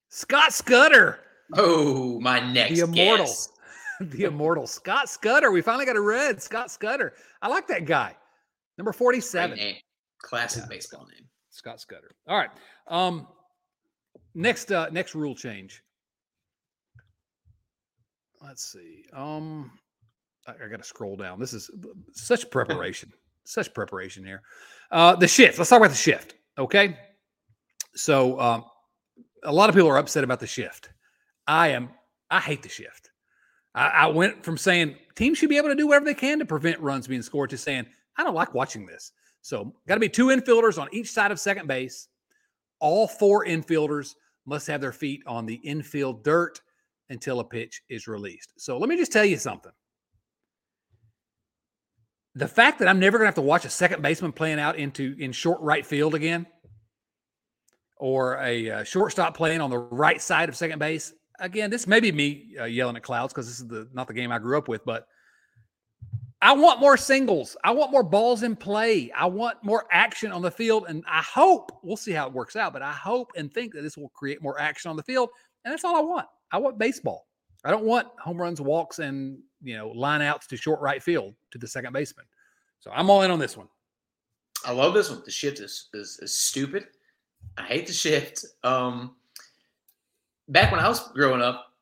[0.09, 1.19] Scott Scudder.
[1.55, 3.49] Oh, my next the immortal, guess.
[4.01, 5.51] the immortal Scott Scudder.
[5.51, 7.13] We finally got a red Scott Scudder.
[7.41, 8.15] I like that guy.
[8.77, 9.57] Number forty-seven.
[10.21, 10.69] Classic yeah.
[10.69, 11.27] baseball name.
[11.51, 12.11] Scott Scudder.
[12.27, 12.49] All right.
[12.87, 13.27] Um,
[14.35, 15.83] next, uh, next rule change.
[18.43, 19.05] Let's see.
[19.13, 19.71] Um,
[20.47, 21.39] I, I got to scroll down.
[21.39, 21.69] This is
[22.13, 23.11] such preparation,
[23.43, 24.41] such preparation here.
[24.91, 25.57] Uh, the shift.
[25.57, 26.35] Let's talk about the shift.
[26.57, 26.97] Okay.
[27.95, 28.65] So, um,
[29.43, 30.89] a lot of people are upset about the shift.
[31.47, 31.89] I am,
[32.29, 33.11] I hate the shift.
[33.73, 36.45] I, I went from saying teams should be able to do whatever they can to
[36.45, 37.85] prevent runs being scored to saying,
[38.17, 39.11] I don't like watching this.
[39.41, 42.07] So, got to be two infielders on each side of second base.
[42.79, 44.13] All four infielders
[44.45, 46.61] must have their feet on the infield dirt
[47.09, 48.53] until a pitch is released.
[48.57, 49.71] So, let me just tell you something.
[52.35, 54.75] The fact that I'm never going to have to watch a second baseman playing out
[54.75, 56.45] into in short right field again,
[57.97, 61.99] or a, a shortstop playing on the right side of second base, again, this may
[61.99, 64.57] be me uh, yelling at clouds because this is the not the game I grew
[64.57, 65.07] up with, but
[66.41, 67.57] I want more singles.
[67.63, 69.11] I want more balls in play.
[69.11, 72.55] I want more action on the field, and I hope we'll see how it works
[72.55, 72.73] out.
[72.73, 75.29] But I hope and think that this will create more action on the field,
[75.65, 76.27] and that's all I want.
[76.51, 77.27] I want baseball.
[77.63, 81.35] I don't want home runs, walks, and you know line outs to short right field
[81.51, 82.25] to the second baseman.
[82.79, 83.67] So I'm all in on this one.
[84.65, 85.21] I love this one.
[85.25, 86.87] The shift is is, is stupid.
[87.57, 88.45] I hate the shift.
[88.63, 89.15] Um,
[90.47, 91.73] back when I was growing up,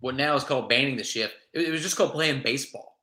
[0.00, 2.98] what now is called banning the shift, it, it was just called playing baseball.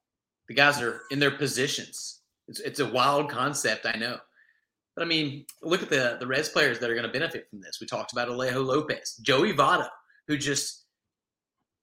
[0.47, 2.21] The guys are in their positions.
[2.47, 4.17] It's, it's a wild concept, I know.
[4.95, 7.61] But I mean, look at the the Reds players that are going to benefit from
[7.61, 7.79] this.
[7.81, 9.87] We talked about Alejo Lopez, Joey Votto,
[10.27, 10.84] who just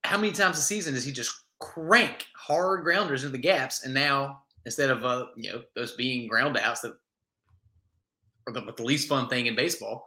[0.04, 3.84] how many times a season does he just crank hard grounders into the gaps?
[3.84, 6.94] And now instead of uh, you know those being ground outs that
[8.46, 10.06] are the, the least fun thing in baseball,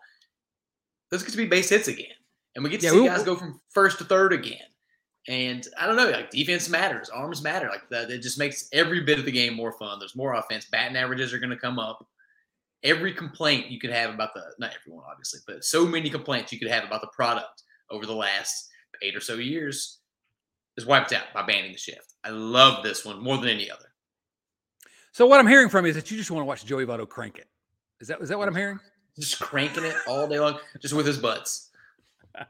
[1.11, 2.07] those get to be base hits again.
[2.55, 4.57] and we get to yeah, see we'll, guys go from first to third again.
[5.27, 7.67] And I don't know, like defense matters, arms matter.
[7.67, 9.97] Like that, it just makes every bit of the game more fun.
[9.97, 10.65] There's more offense.
[10.65, 12.05] Batting averages are going to come up.
[12.83, 16.59] Every complaint you could have about the not everyone obviously, but so many complaints you
[16.59, 18.69] could have about the product over the last
[19.01, 19.99] eight or so years
[20.77, 22.13] is wiped out by banning the shift.
[22.23, 23.85] I love this one more than any other.
[25.11, 27.07] So what I'm hearing from you is that you just want to watch Joey Votto
[27.07, 27.47] crank it.
[28.01, 28.79] Is that is that what I'm hearing?
[29.19, 31.69] Just cranking it all day long, just with his butts.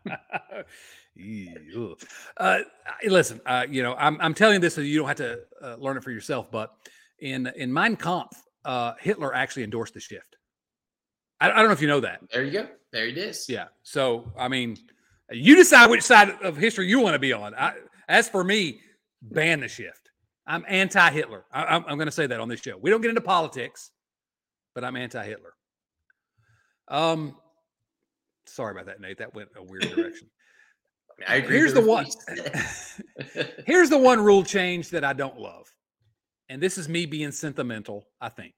[2.37, 2.59] uh,
[3.05, 5.75] listen, uh, you know, I'm, I'm telling you this so you don't have to uh,
[5.77, 6.49] learn it for yourself.
[6.49, 6.73] But
[7.19, 10.37] in in Mein Kampf, uh, Hitler actually endorsed the shift.
[11.39, 12.21] I, I, don't know if you know that.
[12.31, 12.67] There you go.
[12.91, 13.47] There it is.
[13.47, 13.65] Yeah.
[13.83, 14.75] So I mean,
[15.31, 17.55] you decide which side of history you want to be on.
[17.55, 17.73] I,
[18.07, 18.79] as for me,
[19.21, 20.09] ban the shift.
[20.47, 21.45] I'm anti-Hitler.
[21.51, 22.77] I, am going to say that on this show.
[22.77, 23.91] We don't get into politics,
[24.75, 25.53] but I'm anti-Hitler.
[26.87, 27.35] Um,
[28.45, 29.17] sorry about that, Nate.
[29.17, 30.29] That went a weird direction.
[31.27, 31.57] I agree.
[31.57, 32.05] Here's the one.
[33.65, 35.65] here's the one rule change that I don't love,
[36.49, 38.05] and this is me being sentimental.
[38.19, 38.53] I think,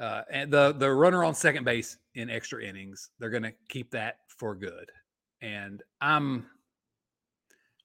[0.00, 3.90] uh, and the the runner on second base in extra innings, they're going to keep
[3.90, 4.90] that for good.
[5.42, 6.46] And I'm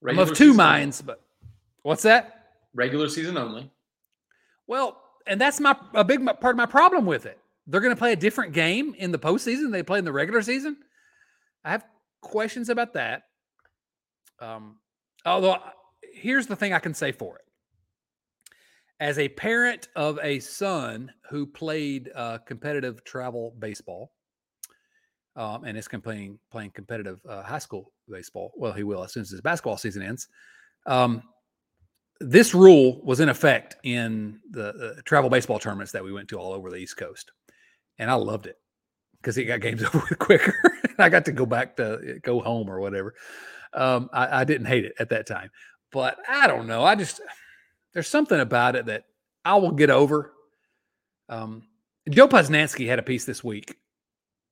[0.02, 1.14] Regular I'm of two minds, only.
[1.14, 1.22] but
[1.84, 2.48] what's that?
[2.74, 3.72] Regular season only.
[4.68, 7.40] Well, and that's my a big part of my problem with it.
[7.68, 9.72] They're going to play a different game in the postseason.
[9.72, 10.78] They play in the regular season.
[11.64, 11.86] I have
[12.22, 13.24] questions about that.
[14.40, 14.78] Um,
[15.26, 15.58] although
[16.14, 17.42] here's the thing I can say for it.
[19.00, 24.12] As a parent of a son who played uh, competitive travel baseball,
[25.36, 28.52] um, and is playing playing competitive uh, high school baseball.
[28.56, 30.28] Well, he will as soon as his basketball season ends.
[30.86, 31.24] Um,
[32.22, 36.40] this rule was in effect in the uh, travel baseball tournaments that we went to
[36.40, 37.32] all over the East Coast,
[38.00, 38.58] and I loved it
[39.22, 40.56] because it got games over quicker.
[40.98, 43.16] I got to go back to go home or whatever.
[43.74, 45.52] Um, I, I, didn't hate it at that time,
[45.92, 46.86] but I don't know.
[46.86, 47.20] I just
[47.94, 49.04] there's something about it that
[49.44, 50.32] I will get over.
[51.28, 51.64] Um,
[52.10, 53.76] Joe Posnanski had a piece this week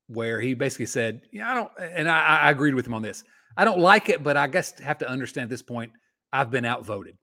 [0.08, 3.24] where he basically said, "Yeah, I don't," and I, I agreed with him on this.
[3.56, 5.92] I don't like it, but I guess have to understand at this point,
[6.32, 7.16] I've been outvoted.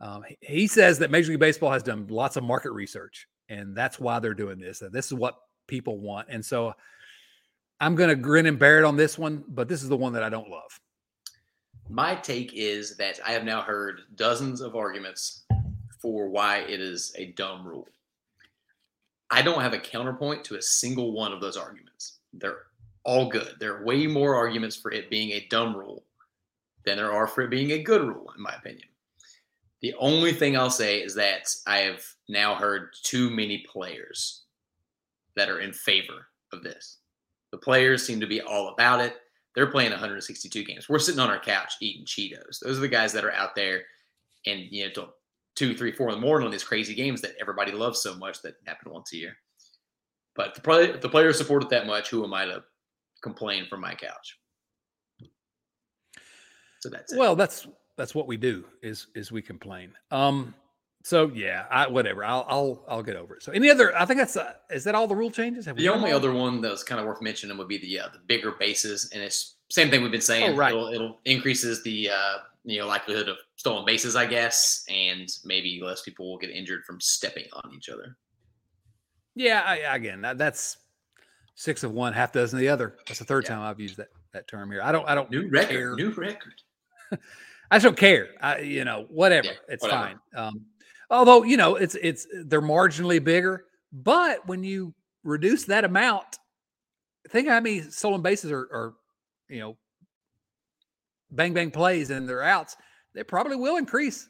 [0.00, 4.00] Um, he says that Major League Baseball has done lots of market research, and that's
[4.00, 4.78] why they're doing this.
[4.78, 5.36] That this is what
[5.66, 6.74] people want, and so
[7.80, 9.44] I'm going to grin and bear it on this one.
[9.48, 10.80] But this is the one that I don't love.
[11.88, 15.44] My take is that I have now heard dozens of arguments
[16.00, 17.88] for why it is a dumb rule.
[19.30, 22.18] I don't have a counterpoint to a single one of those arguments.
[22.32, 22.62] They're
[23.04, 23.54] all good.
[23.60, 26.04] There are way more arguments for it being a dumb rule
[26.84, 28.88] than there are for it being a good rule, in my opinion.
[29.82, 34.42] The only thing I'll say is that I have now heard too many players
[35.36, 36.98] that are in favor of this.
[37.50, 39.16] The players seem to be all about it.
[39.54, 40.88] They're playing 162 games.
[40.88, 42.60] We're sitting on our couch eating Cheetos.
[42.60, 43.82] Those are the guys that are out there
[44.46, 45.14] and you know till
[45.60, 48.40] two, three, four in the morning on these crazy games that everybody loves so much
[48.40, 49.36] that happen once a year.
[50.34, 52.64] But the, play, if the players support it that much, who am I to
[53.22, 54.38] complain from my couch?
[56.78, 57.18] So that's it.
[57.18, 57.66] Well, that's
[57.98, 59.92] that's what we do is is we complain.
[60.10, 60.54] Um
[61.02, 62.24] so yeah, I whatever.
[62.24, 63.42] I'll I'll I'll get over it.
[63.42, 63.94] So any other?
[63.94, 65.66] I think that's uh, is that all the rule changes?
[65.66, 68.08] Have the only other one that was kind of worth mentioning would be the uh,
[68.10, 70.54] the bigger bases, and it's same thing we've been saying.
[70.54, 70.72] Oh, right.
[70.72, 75.80] It'll, it'll increases the uh, you know likelihood of stolen bases, I guess, and maybe
[75.82, 78.16] less people will get injured from stepping on each other.
[79.34, 80.76] Yeah, I, again, that, that's
[81.54, 82.96] six of one, half dozen of the other.
[83.06, 83.50] That's the third yeah.
[83.50, 84.82] time I've used that that term here.
[84.82, 85.94] I don't I don't new record, care.
[85.94, 86.54] new record.
[87.70, 88.28] I just don't care.
[88.40, 90.02] I you know whatever, yeah, it's whatever.
[90.02, 90.18] fine.
[90.34, 90.60] Um,
[91.10, 94.94] although you know it's it's they're marginally bigger, but when you
[95.24, 96.38] reduce that amount,
[97.28, 98.94] think how many stolen bases are, are
[99.48, 99.76] you know
[101.32, 102.76] bang bang plays and they're outs,
[103.14, 104.28] they probably will increase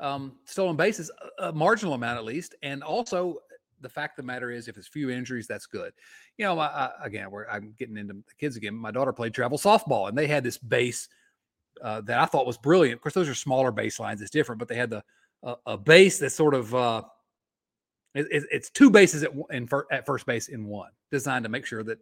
[0.00, 3.38] um, stolen bases a, a marginal amount at least, and also
[3.80, 5.92] the fact of the matter is, if it's few injuries, that's good.
[6.38, 8.74] You know, I, I, again, I'm getting into the kids again.
[8.74, 11.08] My daughter played travel softball, and they had this base
[11.82, 12.98] uh, that I thought was brilliant.
[12.98, 15.02] Of course, those are smaller baselines; it's different, but they had the
[15.42, 17.02] uh, a base that's sort of uh,
[18.14, 21.82] it, it's two bases at in at first base in one, designed to make sure
[21.84, 21.98] that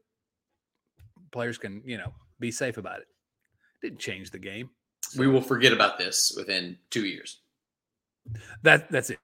[1.32, 3.06] players can you know be safe about it.
[3.84, 4.70] Didn't change the game.
[5.02, 5.20] So.
[5.20, 7.40] We will forget about this within two years.
[8.62, 9.18] That that's it.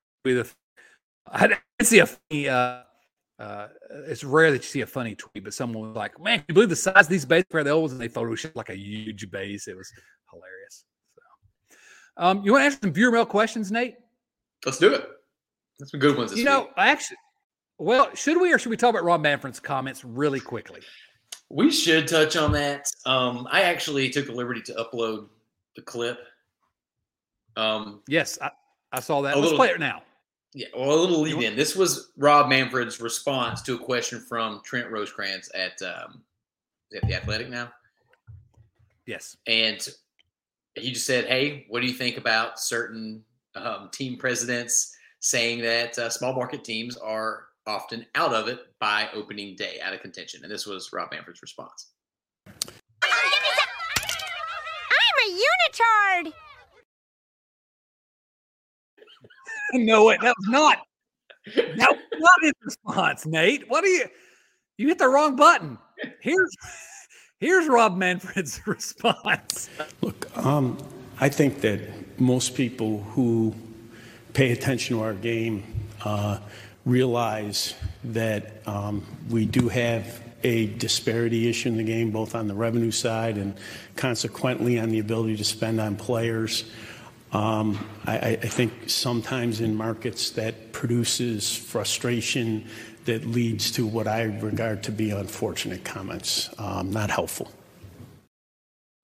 [1.27, 2.51] I didn't see a funny.
[2.51, 2.83] Uh,
[3.39, 3.69] uh,
[4.07, 6.55] it's rare that you see a funny tweet, but someone was like, "Man, can you
[6.55, 9.31] believe the size of these bases for they old?" And they photoshopped like a huge
[9.31, 9.67] base.
[9.67, 9.91] It was
[10.31, 10.85] hilarious.
[11.15, 13.95] So, um, you want to ask some viewer mail questions, Nate?
[14.67, 15.09] Let's do it.
[15.79, 16.37] That's some good ones.
[16.37, 16.73] you know, week.
[16.77, 17.17] actually,
[17.79, 20.83] well, should we or should we talk about Rob Manfred's comments really quickly?
[21.51, 22.91] We should touch on that.
[23.07, 25.27] Um, I actually took the liberty to upload
[25.75, 26.19] the clip.
[27.57, 28.51] Um, yes, I,
[28.93, 29.35] I saw that.
[29.35, 30.03] Let's little- play it now.
[30.55, 31.57] yeah, well, a little lead in.
[31.57, 36.23] This was Rob Manfred's response to a question from Trent Rosecrans at um,
[36.95, 37.73] at the Athletic now,
[39.07, 39.37] Yes.
[39.47, 39.89] and
[40.77, 43.25] he just said, "Hey, what do you think about certain
[43.57, 49.09] um, team presidents saying that uh, small market teams are often out of it by
[49.15, 51.93] opening day, out of contention?" And this was Rob Manfred's response.
[52.47, 52.63] I'm
[55.27, 56.33] a unitard.
[59.73, 60.79] No, it that was not.
[61.55, 63.69] That was not his response, Nate.
[63.69, 64.07] What are you?
[64.79, 65.79] You hit the wrong button.
[66.21, 66.51] Here's
[67.39, 69.71] here's Rob Manfred's response.
[70.01, 70.79] Look, um,
[71.21, 71.81] I think that
[72.19, 73.55] most people who
[74.33, 75.65] pay attention to our game
[76.05, 76.39] uh,
[76.91, 82.55] realize that um, we do have a disparity issue in the game, both on the
[82.55, 83.55] revenue side and
[83.97, 86.65] consequently on the ability to spend on players.
[87.33, 92.67] Um, I, I I think sometimes in markets that produces frustration
[93.05, 97.51] that leads to what I regard to be unfortunate comments, um, not helpful.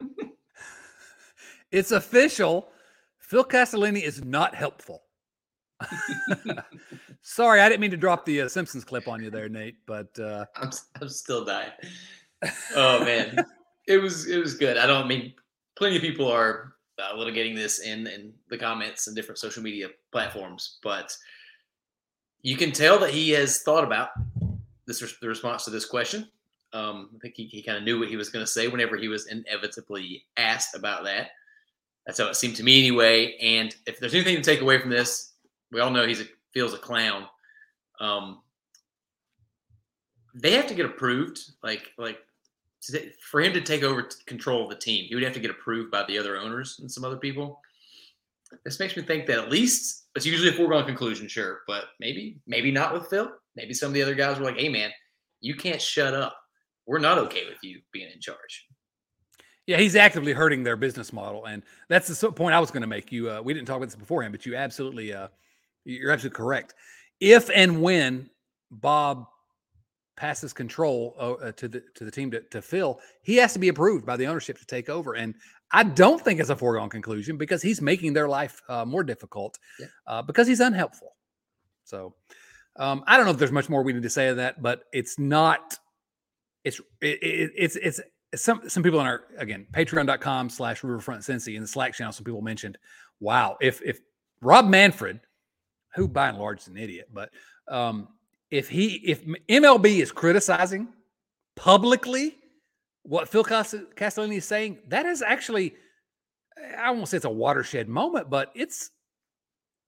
[1.72, 2.68] It's official.
[3.18, 5.02] Phil Castellini is not helpful.
[7.28, 9.78] Sorry, I didn't mean to drop the uh, Simpsons clip on you there, Nate.
[9.84, 10.70] But uh, I'm
[11.02, 11.72] I'm still dying.
[12.76, 13.44] Oh man,
[13.88, 14.78] it was it was good.
[14.78, 15.34] I don't mean
[15.74, 19.88] plenty of people are uh, litigating this in in the comments and different social media
[20.12, 21.16] platforms, but
[22.42, 24.10] you can tell that he has thought about
[24.86, 26.28] this the response to this question.
[26.72, 28.96] Um, I think he, he kind of knew what he was going to say whenever
[28.96, 31.30] he was inevitably asked about that.
[32.06, 33.36] That's how it seemed to me anyway.
[33.38, 35.32] And if there's anything to take away from this,
[35.72, 37.26] we all know he's a, Phil's a clown.
[38.00, 38.40] Um,
[40.34, 41.38] they have to get approved.
[41.62, 42.18] Like like
[43.20, 45.90] for him to take over control of the team, he would have to get approved
[45.90, 47.60] by the other owners and some other people.
[48.64, 52.38] This makes me think that at least it's usually a foregone conclusion, sure, but maybe
[52.46, 53.30] maybe not with Phil.
[53.54, 54.90] Maybe some of the other guys were like, "Hey, man,
[55.42, 56.38] you can't shut up.
[56.86, 58.66] We're not okay with you being in charge."
[59.66, 62.86] yeah, he's actively hurting their business model, and that's the point I was going to
[62.86, 63.10] make.
[63.10, 65.28] You, uh, we didn't talk about this beforehand, but you absolutely, uh,
[65.86, 66.74] you're absolutely correct.
[67.20, 68.28] If and when
[68.70, 69.26] Bob
[70.16, 73.58] passes control uh, uh, to the to the team to, to Phil, he has to
[73.58, 75.14] be approved by the ownership to take over.
[75.14, 75.34] And
[75.72, 79.58] I don't think it's a foregone conclusion because he's making their life uh, more difficult
[79.80, 79.86] Yeah.
[80.06, 81.14] uh, because he's unhelpful.
[81.84, 82.14] So
[82.76, 84.84] um, I don't know if there's much more we need to say of that, but
[84.92, 85.78] it's not.
[86.64, 88.00] It's it, it, it's it's
[88.34, 92.24] some some people in our again patreon.com slash riverfront Cincy in the slack channel some
[92.24, 92.76] people mentioned
[93.20, 94.00] wow if if
[94.42, 95.20] rob manfred
[95.96, 97.30] who by and large is an idiot but
[97.68, 98.08] um
[98.50, 100.88] if he if mlb is criticizing
[101.56, 102.36] publicly
[103.02, 105.74] what phil Cas- castellini is saying that is actually
[106.78, 108.90] i won't say it's a watershed moment but it's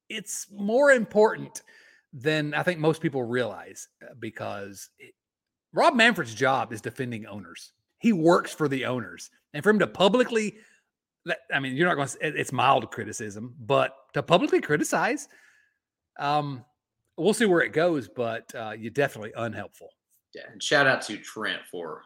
[0.08, 1.62] it's more important
[2.12, 5.14] than i think most people realize uh, because it-
[5.72, 7.72] rob manfred's job is defending owners.
[7.98, 9.30] He works for the owners.
[9.52, 10.56] And for him to publicly,
[11.52, 15.28] I mean you're not going to it's mild criticism but to publicly criticize
[16.18, 16.64] um
[17.16, 19.88] we'll see where it goes but uh you're definitely unhelpful
[20.34, 22.02] Yeah, and shout out to Trent for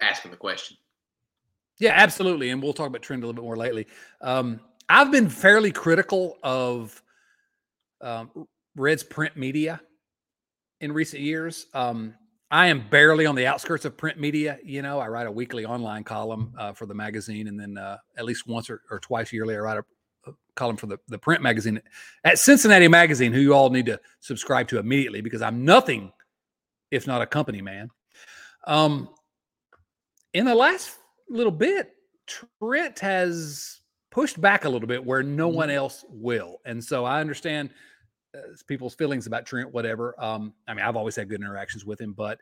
[0.00, 0.76] asking the question.
[1.78, 3.86] yeah absolutely and we'll talk about Trent a little bit more lately
[4.20, 7.02] um i've been fairly critical of
[8.00, 8.30] um
[8.76, 9.80] red's print media
[10.80, 12.14] in recent years um
[12.50, 14.58] I am barely on the outskirts of print media.
[14.64, 17.98] You know, I write a weekly online column uh, for the magazine, and then uh,
[18.16, 19.84] at least once or, or twice yearly, I write a
[20.54, 21.80] column for the, the print magazine
[22.24, 26.12] at Cincinnati Magazine, who you all need to subscribe to immediately because I'm nothing
[26.90, 27.90] if not a company man.
[28.66, 29.08] Um,
[30.32, 30.96] in the last
[31.28, 31.90] little bit,
[32.26, 37.20] Trent has pushed back a little bit where no one else will, and so I
[37.20, 37.70] understand
[38.36, 40.14] uh, people's feelings about Trent, whatever.
[40.22, 42.40] Um, I mean, I've always had good interactions with him, but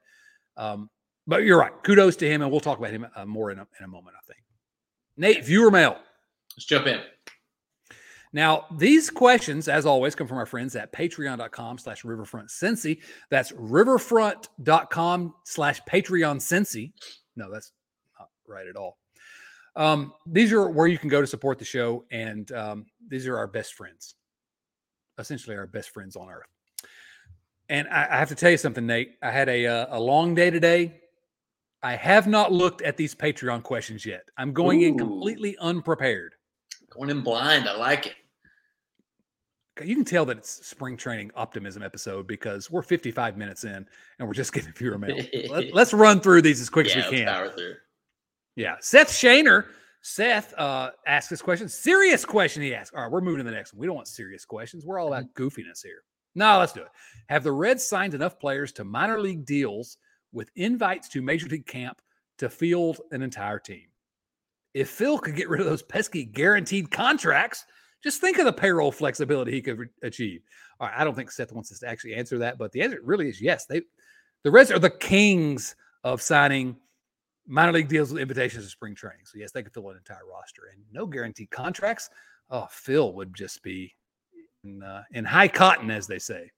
[0.57, 0.91] um,
[1.27, 1.73] but you're right.
[1.83, 4.17] Kudos to him, and we'll talk about him uh, more in a, in a moment.
[4.17, 4.43] I think.
[5.17, 5.97] Nate, viewer mail.
[6.57, 7.01] Let's jump in.
[8.37, 13.01] Now, these questions, as always, come from our friends at patreon.com slash riverfront Cincy.
[13.31, 16.93] That's riverfront.com slash Patreon Cincy.
[17.35, 17.73] No, that's
[18.19, 18.99] not right at all.
[19.75, 23.39] Um, these are where you can go to support the show, and um, these are
[23.39, 24.17] our best friends,
[25.17, 26.45] essentially our best friends on earth.
[27.71, 29.15] And I, I have to tell you something, Nate.
[29.23, 31.01] I had a uh, a long day today.
[31.83, 34.29] I have not looked at these Patreon questions yet.
[34.37, 36.35] I'm going in completely unprepared.
[36.91, 37.67] Going in blind.
[37.67, 38.15] I like it.
[39.85, 43.87] You can tell that it's spring training optimism episode because we're 55 minutes in
[44.19, 45.19] and we're just getting viewer mail.
[45.51, 47.77] Let, us run through these as quick yeah, as we can.
[48.57, 48.77] Yeah.
[48.81, 49.67] Seth Shaner.
[50.03, 51.69] Seth uh, asked this question.
[51.69, 52.95] Serious question he asked.
[52.95, 53.81] All right, we're moving to the next one.
[53.81, 54.87] We don't want serious questions.
[54.87, 56.03] We're all about goofiness here.
[56.37, 56.89] No, let's do it.
[57.29, 59.97] Have the Reds signed enough players to minor league deals
[60.33, 62.01] with invites to major league camp
[62.39, 63.87] to field an entire team?
[64.75, 67.65] If Phil could get rid of those pesky guaranteed contracts,
[68.03, 70.43] just think of the payroll flexibility he could re- achieve.
[70.81, 73.01] All right, I don't think Seth wants us to actually answer that, but the answer
[73.03, 73.67] really is yes.
[73.67, 73.83] They,
[74.43, 75.75] the Reds are the kings
[76.05, 76.77] of signing
[77.47, 79.25] minor league deals with invitations to spring training.
[79.25, 82.11] So yes, they could fill an entire roster and no guaranteed contracts.
[82.51, 83.95] Oh, Phil would just be
[84.65, 86.51] in, uh, in high cotton, as they say.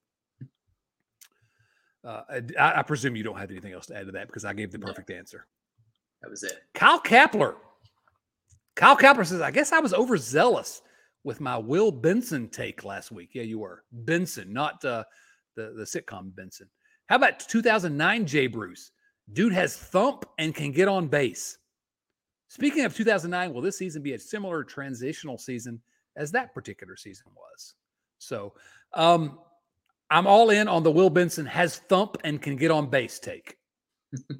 [2.04, 2.22] Uh,
[2.58, 4.70] I, I, presume you don't have anything else to add to that because I gave
[4.70, 5.46] the perfect no, answer.
[6.22, 6.62] That was it.
[6.72, 7.56] Kyle Kapler.
[8.76, 10.80] Kyle Kapler says, I guess I was overzealous
[11.24, 13.30] with my Will Benson take last week.
[13.32, 13.84] Yeah, you were.
[13.92, 15.04] Benson, not uh,
[15.56, 16.68] the, the sitcom Benson.
[17.06, 18.92] How about 2009 Jay Bruce?
[19.32, 21.58] Dude has thump and can get on base.
[22.48, 25.80] Speaking of 2009, will this season be a similar transitional season
[26.16, 27.74] as that particular season was?
[28.18, 28.54] So
[28.94, 29.38] um,
[30.10, 33.56] I'm all in on the Will Benson has thump and can get on base take.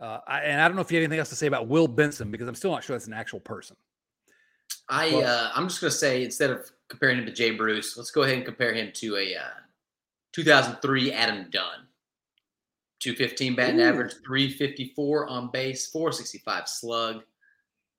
[0.00, 1.88] uh, I, and I don't know if you have anything else to say about Will
[1.88, 3.76] Benson because I'm still not sure that's an actual person.
[4.88, 8.10] I uh, I'm just going to say instead of comparing him to Jay Bruce, let's
[8.10, 9.60] go ahead and compare him to a uh,
[10.32, 11.86] 2003 Adam Dunn.
[13.00, 13.84] 215 batting Ooh.
[13.84, 17.22] average, 354 on base, 465 slug,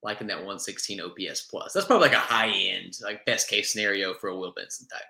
[0.02, 1.74] liking that 116 OPS plus.
[1.74, 5.04] That's probably like a high end, like best case scenario for a Will Benson type.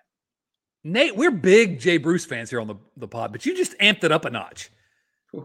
[0.84, 4.04] Nate, we're big Jay Bruce fans here on the, the pod, but you just amped
[4.04, 4.70] it up a notch.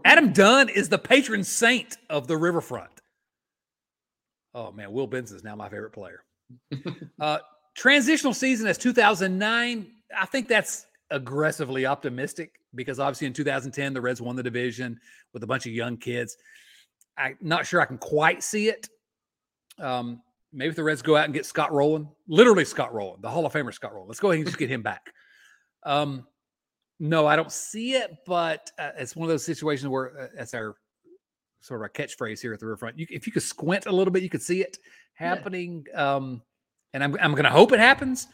[0.05, 3.00] Adam Dunn is the patron saint of the riverfront.
[4.53, 6.23] Oh man, Will Benson is now my favorite player.
[7.19, 7.39] uh,
[7.75, 9.87] transitional season as 2009.
[10.17, 14.99] I think that's aggressively optimistic because obviously in 2010 the Reds won the division
[15.33, 16.37] with a bunch of young kids.
[17.17, 18.87] I'm not sure I can quite see it.
[19.79, 20.21] Um,
[20.53, 23.45] maybe if the Reds go out and get Scott Rolen, literally Scott Rolen, the Hall
[23.45, 24.07] of Famer Scott Rolen.
[24.07, 25.11] Let's go ahead and just get him back.
[25.83, 26.27] Um,
[26.99, 30.53] no, I don't see it, but uh, it's one of those situations where uh, that's
[30.53, 30.75] our
[31.61, 32.99] sort of our catchphrase here at the riverfront.
[32.99, 34.77] You, if you could squint a little bit, you could see it
[35.13, 35.85] happening.
[35.89, 36.15] Yeah.
[36.15, 36.41] Um,
[36.93, 38.27] and I'm I'm going to hope it happens.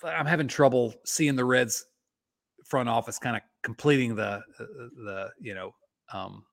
[0.00, 1.84] But I'm having trouble seeing the Reds
[2.64, 5.74] front office kind of completing the uh, the you know
[6.12, 6.44] um,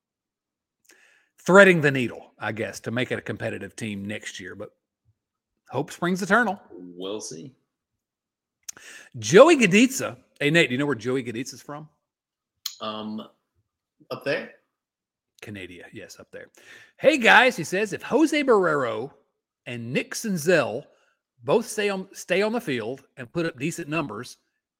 [1.45, 4.55] threading the needle, I guess, to make it a competitive team next year.
[4.55, 4.69] But
[5.69, 6.59] hope springs eternal.
[6.71, 7.53] We'll see.
[9.19, 10.17] Joey Gaditza.
[10.39, 11.87] Hey Nate, do you know where Joey Gaditza is from?
[12.81, 13.27] Um,
[14.11, 14.51] up there.
[15.41, 16.47] Canada, yes, up there.
[16.97, 19.11] Hey guys, he says if Jose Barrero
[19.65, 20.85] and Nick Senzel
[21.43, 24.37] both stay on stay on the field and put up decent numbers,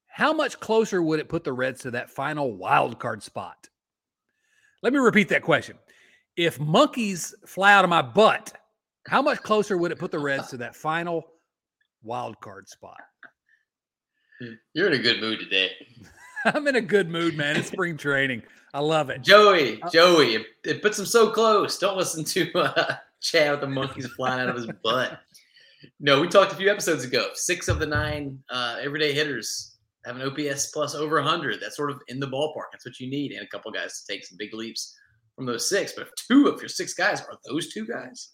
[0.08, 3.68] how much closer would it put the Reds to that final wild card spot?
[4.82, 5.76] Let me repeat that question.
[6.36, 8.52] If monkeys fly out of my butt,
[9.06, 11.24] how much closer would it put the Reds to that final
[12.02, 13.00] wild card spot?
[14.40, 15.70] Hmm, you're in a good mood today.
[16.44, 17.56] I'm in a good mood, man.
[17.56, 18.42] It's spring training.
[18.74, 19.22] I love it.
[19.22, 21.78] Joey, uh, Joey, it, it, puts him so close.
[21.78, 25.20] Don't listen to uh, Chad with the monkeys flying out of his butt.
[26.00, 27.28] No, we talked a few episodes ago.
[27.34, 31.60] Six of the nine uh, everyday hitters have an OPS plus over 100.
[31.60, 32.70] That's sort of in the ballpark.
[32.72, 33.32] That's what you need.
[33.32, 34.94] And a couple guys to take some big leaps
[35.36, 35.92] from those six.
[35.92, 38.30] But if two of your six guys are those two guys,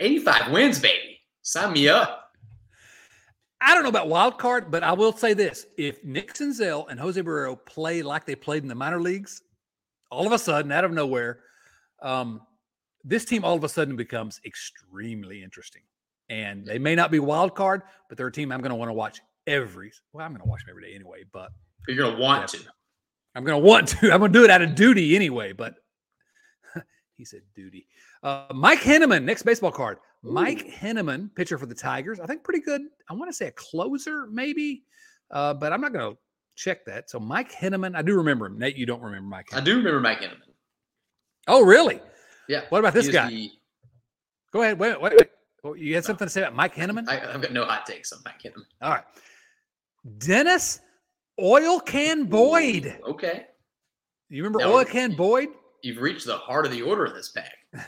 [0.00, 1.20] 85 wins, baby.
[1.42, 2.25] Sign me up.
[3.60, 7.00] I don't know about wild card, but I will say this: if Nick Senzel and
[7.00, 9.42] Jose Barrero play like they played in the minor leagues,
[10.10, 11.40] all of a sudden, out of nowhere,
[12.02, 12.42] um,
[13.04, 15.82] this team all of a sudden becomes extremely interesting.
[16.28, 18.88] And they may not be wild card, but they're a team I'm going to want
[18.88, 19.92] to watch every.
[20.12, 21.22] Well, I'm going to watch them every day anyway.
[21.32, 21.50] But
[21.86, 22.58] you're going to want to.
[23.34, 24.12] I'm going to want to.
[24.12, 25.52] I'm going to do it out of duty anyway.
[25.52, 25.74] But
[27.16, 27.86] he said duty.
[28.22, 29.98] Uh, Mike Henneman, next baseball card.
[30.26, 30.32] Ooh.
[30.32, 32.20] Mike Henneman, pitcher for the Tigers.
[32.20, 32.82] I think pretty good.
[33.08, 34.82] I want to say a closer, maybe,
[35.30, 36.18] uh, but I'm not going to
[36.56, 37.08] check that.
[37.10, 38.58] So Mike Henneman, I do remember him.
[38.58, 39.46] Nate, you don't remember Mike?
[39.50, 39.60] Henneman.
[39.60, 40.52] I do remember Mike Henneman.
[41.48, 42.00] Oh, really?
[42.48, 42.62] Yeah.
[42.70, 43.28] What about this guy?
[43.28, 43.50] The...
[44.52, 44.78] Go ahead.
[44.78, 45.30] Wait, wait, wait.
[45.64, 47.08] Oh, you had something to say about Mike Henneman?
[47.08, 48.64] I, have got no hot takes on Mike Henneman.
[48.82, 49.04] All right.
[50.18, 50.80] Dennis
[51.40, 52.98] Oil Can Boyd.
[53.06, 53.46] Okay.
[54.28, 55.48] You remember now, Oil Can Boyd?
[55.82, 57.52] You've reached the heart of the order of this pack.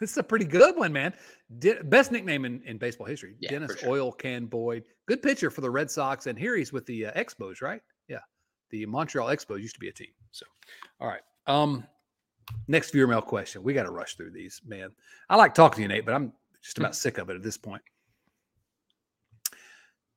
[0.00, 1.12] this is a pretty good one, man.
[1.58, 3.36] De- best nickname in, in baseball history.
[3.38, 3.90] Yeah, Dennis sure.
[3.90, 4.84] Oil Can Boyd.
[5.06, 6.26] Good pitcher for the Red Sox.
[6.26, 7.82] And here he's with the uh, Expos, right?
[8.08, 8.20] Yeah.
[8.70, 10.10] The Montreal Expos used to be a team.
[10.32, 10.46] So,
[11.00, 11.20] all right.
[11.46, 11.86] Um,
[12.66, 13.62] next viewer mail question.
[13.62, 14.90] We got to rush through these, man.
[15.28, 16.32] I like talking to you, Nate, but I'm
[16.62, 17.82] just about sick of it at this point.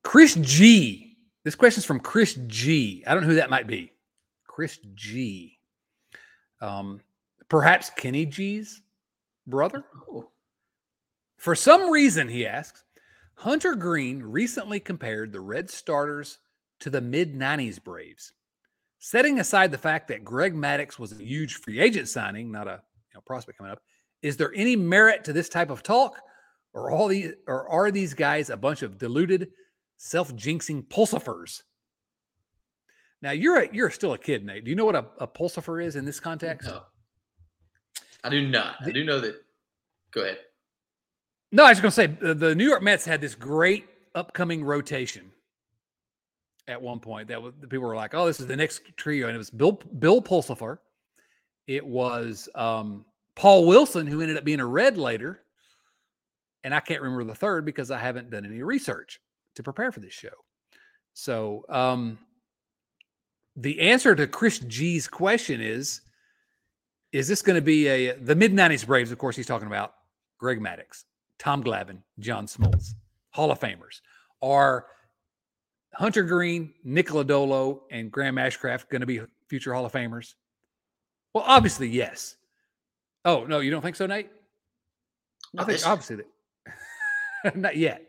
[0.02, 1.16] Chris G.
[1.44, 3.04] This question is from Chris G.
[3.06, 3.92] I don't know who that might be.
[4.46, 5.58] Chris G.
[6.60, 7.00] Um,
[7.48, 8.82] perhaps Kenny G's
[9.46, 9.84] brother?
[10.10, 10.30] Oh,
[11.36, 12.84] For some reason, he asks,
[13.36, 16.38] Hunter Greene recently compared the Red starters
[16.80, 18.32] to the mid 90s Braves.
[18.98, 22.80] Setting aside the fact that Greg Maddux was a huge free agent signing, not a
[23.10, 23.82] you know, prospect coming up,
[24.22, 26.18] is there any merit to this type of talk?
[26.72, 29.50] Or all these or are these guys a bunch of deluded,
[29.98, 31.62] self-jinxing pulsifers?
[33.22, 34.64] Now you're a, you're still a kid, Nate.
[34.64, 36.68] Do you know what a, a pulsifer is in this context?
[36.68, 36.82] no.
[38.24, 38.76] I do not.
[38.84, 39.36] I do know that.
[40.10, 40.38] Go ahead.
[41.52, 44.64] No, I was going to say the, the New York Mets had this great upcoming
[44.64, 45.30] rotation
[46.66, 47.28] at one point.
[47.28, 49.50] That was, the people were like, "Oh, this is the next trio," and it was
[49.50, 50.78] Bill Bill Pulsifer.
[51.66, 53.04] It was um,
[53.36, 55.42] Paul Wilson, who ended up being a Red later,
[56.64, 59.20] and I can't remember the third because I haven't done any research
[59.56, 60.34] to prepare for this show.
[61.12, 62.18] So, um,
[63.56, 66.00] the answer to Chris G's question is:
[67.14, 69.12] Is this going to be a the mid '90s Braves?
[69.12, 69.94] Of course, he's talking about
[70.36, 71.04] Greg Maddux,
[71.38, 72.94] Tom Glavine, John Smoltz,
[73.30, 74.00] Hall of Famers.
[74.42, 74.86] Are
[75.94, 80.34] Hunter Greene, Nick Lodolo, and Graham Ashcraft going to be future Hall of Famers?
[81.32, 82.34] Well, obviously, yes.
[83.24, 84.28] Oh, no, you don't think so, Nate?
[85.56, 88.02] I think obviously that not yet.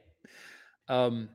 [0.89, 1.30] Um,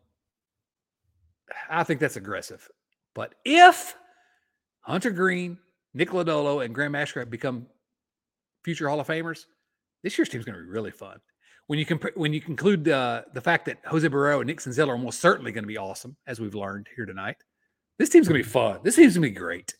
[1.70, 2.68] I think that's aggressive.
[3.14, 3.94] But if
[4.80, 5.58] Hunter Greene,
[5.94, 7.66] Nick Lodolo, and Graham Ashcraft become
[8.64, 9.46] future Hall of Famers,
[10.02, 11.18] this year's team's going to be really fun.
[11.66, 14.88] When you comp- when you conclude uh, the fact that Jose Barrero and Nixon Senzel
[14.88, 17.36] are almost certainly going to be awesome, as we've learned here tonight,
[17.98, 18.80] this team's going to be fun.
[18.82, 19.74] This team's going to be great.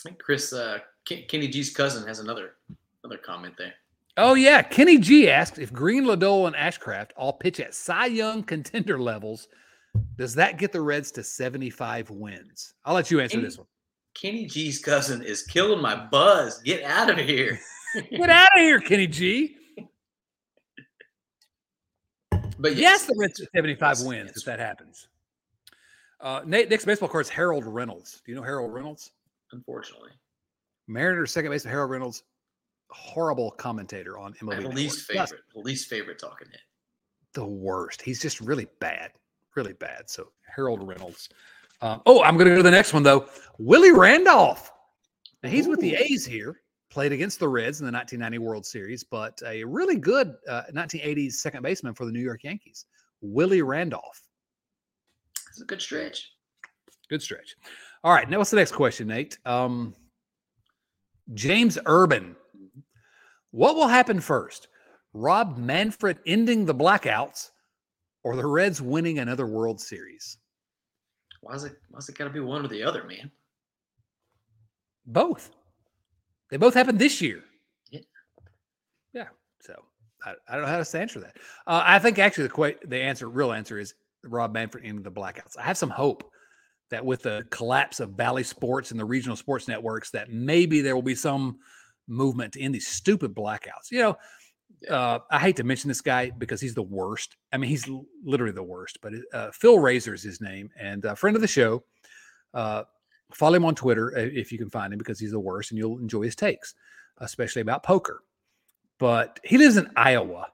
[0.00, 2.52] I think Chris uh, Ken- Kenny G's cousin has another
[3.04, 3.74] another comment there.
[4.16, 8.42] Oh yeah, Kenny G asked if Greene, Lodolo, and Ashcraft all pitch at Cy Young
[8.42, 9.48] contender levels.
[10.16, 12.74] Does that get the Reds to 75 wins?
[12.84, 13.66] I'll let you answer Kenny- this one.
[14.14, 16.62] Kenny G's cousin is killing my buzz.
[16.62, 17.60] Get out of here.
[18.10, 19.56] Get out of here, Kenny G.
[22.58, 24.36] But Yes, yes, the Reds are 75 Yes, wins yes.
[24.38, 25.08] if that happens.
[26.20, 28.22] Uh, Nate, next baseball card is Harold Reynolds.
[28.24, 29.12] Do you know Harold Reynolds?
[29.52, 30.10] unfortunately,
[30.88, 32.24] Mariners second baseman Harold Reynolds,
[32.90, 34.64] horrible commentator on MLB.
[34.64, 36.60] my least favorite, least favorite talking head.
[37.34, 38.02] the worst.
[38.02, 39.12] He's just really bad,
[39.56, 40.08] really bad.
[40.08, 41.28] So Harold Reynolds.
[41.82, 43.28] Um, oh, I'm going to go to the next one though.
[43.58, 44.70] Willie Randolph.
[45.42, 46.60] Now, he's with the A's here.
[46.90, 51.32] Played against the Reds in the 1990 World Series, but a really good uh, 1980s
[51.32, 52.86] second baseman for the New York Yankees.
[53.20, 54.22] Willie Randolph.
[55.50, 56.32] It's a good stretch.
[57.10, 57.56] Good stretch.
[58.02, 58.28] All right.
[58.30, 59.38] Now, what's the next question, Nate?
[59.44, 59.94] Um,
[61.34, 62.36] James Urban.
[63.50, 64.68] What will happen first?
[65.12, 67.50] Rob Manfred ending the blackouts
[68.26, 70.38] or the Reds winning another World Series?
[71.42, 71.76] Why's it?
[71.90, 73.30] Why's it got to be one or the other, man?
[75.06, 75.52] Both.
[76.50, 77.44] They both happened this year.
[77.92, 78.00] Yeah.
[79.12, 79.28] Yeah.
[79.60, 79.80] So
[80.24, 81.36] I, I don't know how to answer that.
[81.68, 85.12] Uh, I think actually the que- the answer, real answer, is Rob Manfred ending the
[85.12, 85.56] blackouts.
[85.56, 86.28] I have some hope
[86.90, 90.96] that with the collapse of Bally Sports and the regional sports networks, that maybe there
[90.96, 91.58] will be some
[92.08, 93.92] movement to end these stupid blackouts.
[93.92, 94.16] You know,
[94.90, 97.36] uh, I hate to mention this guy because he's the worst.
[97.52, 98.98] I mean, he's l- literally the worst.
[99.00, 101.84] But uh, Phil Razor is his name, and a friend of the show.
[102.54, 102.84] Uh,
[103.32, 105.78] follow him on Twitter uh, if you can find him because he's the worst, and
[105.78, 106.74] you'll enjoy his takes,
[107.18, 108.22] especially about poker.
[108.98, 110.48] But he lives in Iowa.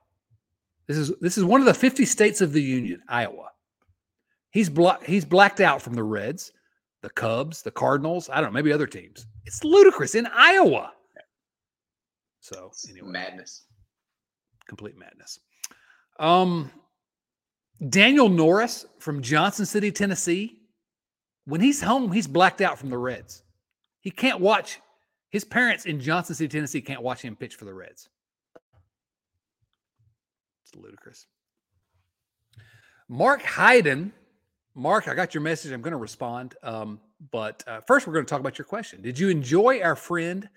[0.87, 3.49] This is this is one of the 50 states of the union, Iowa.
[4.51, 5.05] He's blocked.
[5.05, 6.51] He's blacked out from the Reds,
[7.01, 8.29] the Cubs, the Cardinals.
[8.29, 9.25] I don't know, maybe other teams.
[9.45, 10.91] It's ludicrous in Iowa.
[12.41, 13.63] So anyway, madness.
[14.67, 15.39] Complete madness.
[16.19, 16.71] Um,
[17.89, 20.59] Daniel Norris from Johnson City, Tennessee.
[21.45, 23.43] When he's home, he's blacked out from the Reds.
[24.01, 24.79] He can't watch.
[25.29, 28.09] His parents in Johnson City, Tennessee, can't watch him pitch for the Reds.
[30.63, 31.25] It's ludicrous.
[33.09, 34.13] Mark Hayden.
[34.75, 35.71] Mark, I got your message.
[35.71, 36.55] I'm going to respond.
[36.63, 36.99] Um,
[37.31, 39.01] but uh, first, we're going to talk about your question.
[39.01, 40.49] Did you enjoy our friend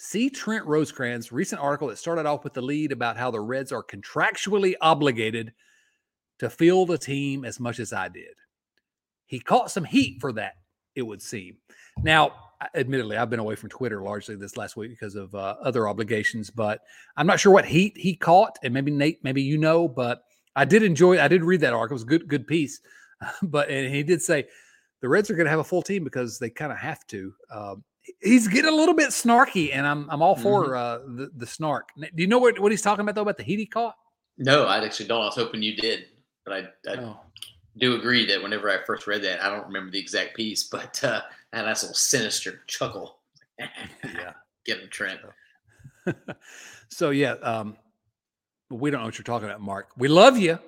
[0.00, 3.72] See Trent Rosecrans' recent article that started off with the lead about how the Reds
[3.72, 5.52] are contractually obligated
[6.38, 8.34] to field the team as much as I did.
[9.26, 10.54] He caught some heat for that,
[10.94, 11.56] it would seem.
[12.04, 12.30] Now,
[12.76, 16.48] admittedly, I've been away from Twitter largely this last week because of uh, other obligations,
[16.48, 16.80] but
[17.16, 18.56] I'm not sure what heat he caught.
[18.62, 20.22] And maybe Nate, maybe you know, but
[20.54, 21.20] I did enjoy.
[21.20, 21.94] I did read that article.
[21.94, 22.80] It was a good, good piece.
[23.42, 24.46] but and he did say
[25.00, 27.32] the Reds are going to have a full team because they kind of have to.
[27.52, 27.84] Um,
[28.20, 31.90] he's getting a little bit snarky, and I'm I'm all for uh, the the snark.
[31.98, 33.94] Do you know what what he's talking about though about the heat he caught?
[34.38, 35.22] No, I actually don't.
[35.22, 36.06] I was hoping you did.
[36.44, 37.20] but I, I Oh.
[37.78, 41.02] do agree that whenever I first read that, I don't remember the exact piece, but
[41.04, 43.18] uh, I had a nice little sinister chuckle.
[44.04, 44.32] Yeah.
[44.64, 45.20] Get him, Trent.
[46.90, 47.76] so yeah, um,
[48.70, 49.88] we don't know what you're talking about, Mark.
[49.96, 50.58] We love you.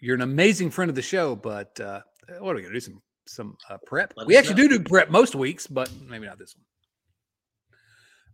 [0.00, 2.00] You're an amazing friend of the show, but uh,
[2.40, 2.80] what are we gonna do?
[2.80, 4.12] Some some uh, prep.
[4.16, 6.64] Let we actually do do prep most weeks, but maybe not this one.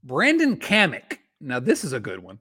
[0.04, 1.18] Brandon Kamick.
[1.40, 2.38] Now this is a good one.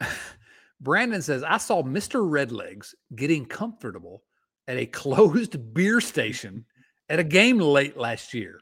[0.80, 4.22] Brandon says, "I saw Mister Redlegs getting comfortable
[4.66, 6.64] at a closed beer station
[7.08, 8.60] at a game late last year.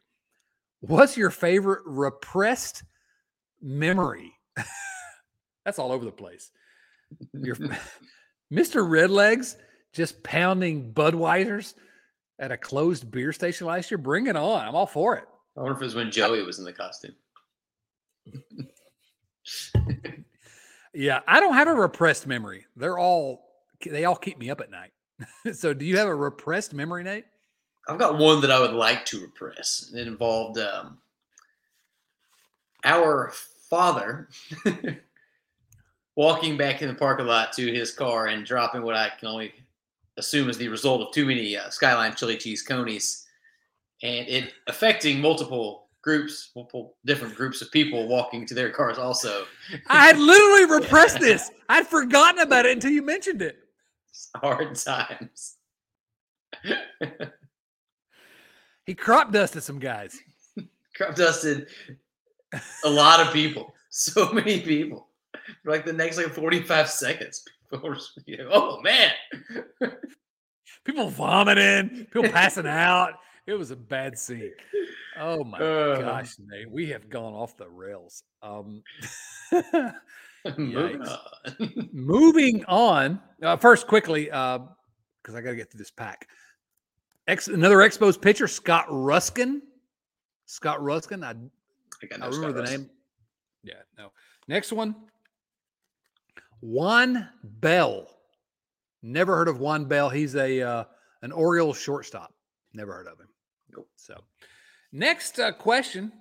[0.81, 2.83] What's your favorite repressed
[3.61, 4.33] memory?"
[5.65, 6.51] That's all over the place.
[7.33, 7.57] Your
[8.53, 8.87] Mr.
[8.87, 9.57] Redlegs
[9.93, 11.75] just pounding Budweisers
[12.39, 13.99] at a closed beer station last year.
[13.99, 14.67] Bring it on.
[14.67, 15.25] I'm all for it.
[15.57, 17.15] I wonder if it was when Joey was in the costume.
[20.97, 22.65] Yeah, I don't have a repressed memory.
[22.75, 23.51] They're all
[23.85, 24.93] they all keep me up at night.
[25.55, 27.27] so do you have a repressed memory, Nate?
[27.87, 29.93] I've got one that I would like to repress.
[29.95, 30.97] It involved um,
[32.83, 33.31] our
[33.69, 34.31] father
[36.17, 39.53] walking back in the parking lot to his car and dropping what I can only
[40.19, 43.27] assume is the result of too many uh, Skyline chili cheese conies,
[44.03, 48.99] and it affecting multiple groups, multiple different groups of people walking to their cars.
[48.99, 49.45] Also,
[49.89, 51.51] I had literally repressed this.
[51.69, 53.59] I'd forgotten about it until you mentioned it.
[54.37, 55.57] hard times.
[58.87, 60.17] He crop dusted some guys.
[60.97, 61.67] Crop dusted
[62.85, 65.09] a lot of people, so many people.
[65.63, 69.13] For like the next like forty-five seconds, people were, just, you know, oh man.
[70.85, 73.15] People vomiting, people passing out.
[73.47, 74.53] It was a bad scene.
[75.19, 76.01] Oh my Uh.
[76.01, 76.71] gosh, Nate.
[76.71, 78.23] We have gone off the rails.
[78.43, 78.83] Um
[80.57, 81.89] Moving on.
[81.93, 83.21] moving on.
[83.43, 86.29] Uh, first, quickly, because I got to get through this pack.
[87.27, 89.61] Ex- another Expos pitcher, Scott Ruskin.
[90.45, 91.25] Scott Ruskin.
[91.25, 92.91] I, I, got I remember the Scott name.
[93.65, 94.13] Yeah, no.
[94.47, 94.95] Next one,
[96.61, 98.09] Juan Bell.
[99.03, 100.09] Never heard of Juan Bell.
[100.09, 100.85] He's a uh,
[101.23, 102.33] an Orioles shortstop.
[102.73, 103.29] Never heard of him.
[103.75, 103.89] Nope.
[103.97, 104.19] So,
[104.93, 106.13] next uh, question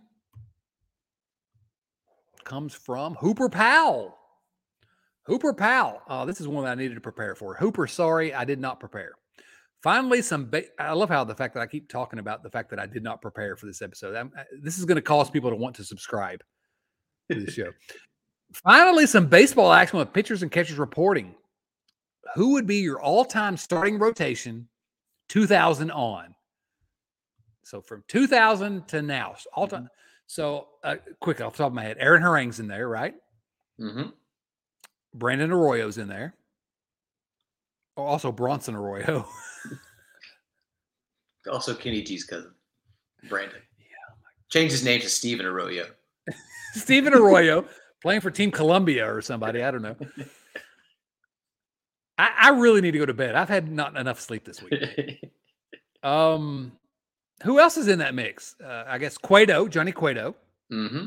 [2.43, 4.17] comes from Hooper Powell.
[5.23, 6.01] Hooper Powell.
[6.07, 7.55] Oh, this is one that I needed to prepare for.
[7.55, 9.13] Hooper, sorry, I did not prepare.
[9.81, 10.49] Finally, some.
[10.49, 12.85] Ba- I love how the fact that I keep talking about the fact that I
[12.85, 14.15] did not prepare for this episode.
[14.15, 16.43] I'm, I- this is going to cause people to want to subscribe
[17.31, 17.71] to the show.
[18.53, 21.35] Finally, some baseball action with pitchers and catchers reporting.
[22.35, 24.67] Who would be your all-time starting rotation,
[25.29, 26.35] 2000 on?
[27.63, 29.89] So from 2000 to now, all time.
[30.27, 33.15] So uh, quick off the top of my head, Aaron Harang's in there, right?
[33.79, 34.09] Mm-hmm.
[35.13, 36.35] Brandon Arroyo's in there.
[37.97, 39.27] Oh, also Bronson Arroyo.
[41.51, 42.51] Also, Kenny G's cousin,
[43.29, 43.59] Brandon.
[43.79, 43.85] Yeah.
[44.49, 45.85] Changed his name to Steven Arroyo.
[46.73, 47.65] Stephen Arroyo
[48.05, 49.63] playing for Team Colombia or somebody.
[49.63, 49.95] I don't know.
[52.19, 53.33] I, I really need to go to bed.
[53.33, 55.21] I've had not enough sleep this week.
[56.03, 56.73] Um,
[57.41, 58.55] who else is in that mix?
[58.63, 60.35] Uh, I guess Cueto, Johnny Cueto,
[60.69, 61.05] hmm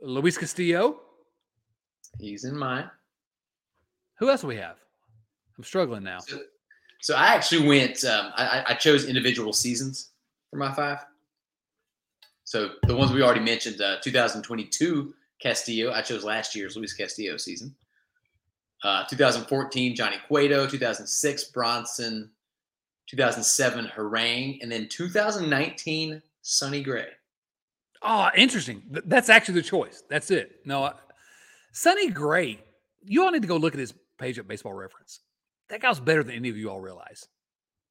[0.00, 1.00] Luis Castillo.
[2.20, 2.88] He's in mine.
[4.20, 4.76] Who else do we have?
[5.58, 6.20] I'm struggling now.
[6.20, 6.38] So,
[7.00, 8.04] so I actually went.
[8.04, 10.10] Um, I, I- I chose individual seasons
[10.52, 10.98] for my five.
[12.44, 15.92] So the ones we already mentioned, uh, 2022 Castillo.
[15.92, 17.74] I chose last year's Luis Castillo season.
[18.82, 20.66] Uh, 2014 Johnny Cueto.
[20.66, 22.30] 2006 Bronson.
[23.08, 27.06] 2007 Harang, and then 2019 Sonny Gray.
[28.02, 28.82] Oh, interesting.
[28.90, 30.02] That's actually the choice.
[30.10, 30.60] That's it.
[30.64, 30.94] No, I-
[31.72, 32.60] Sonny Gray.
[33.04, 35.20] You all need to go look at his page at Baseball Reference.
[35.68, 37.28] That guy was better than any of you all realize.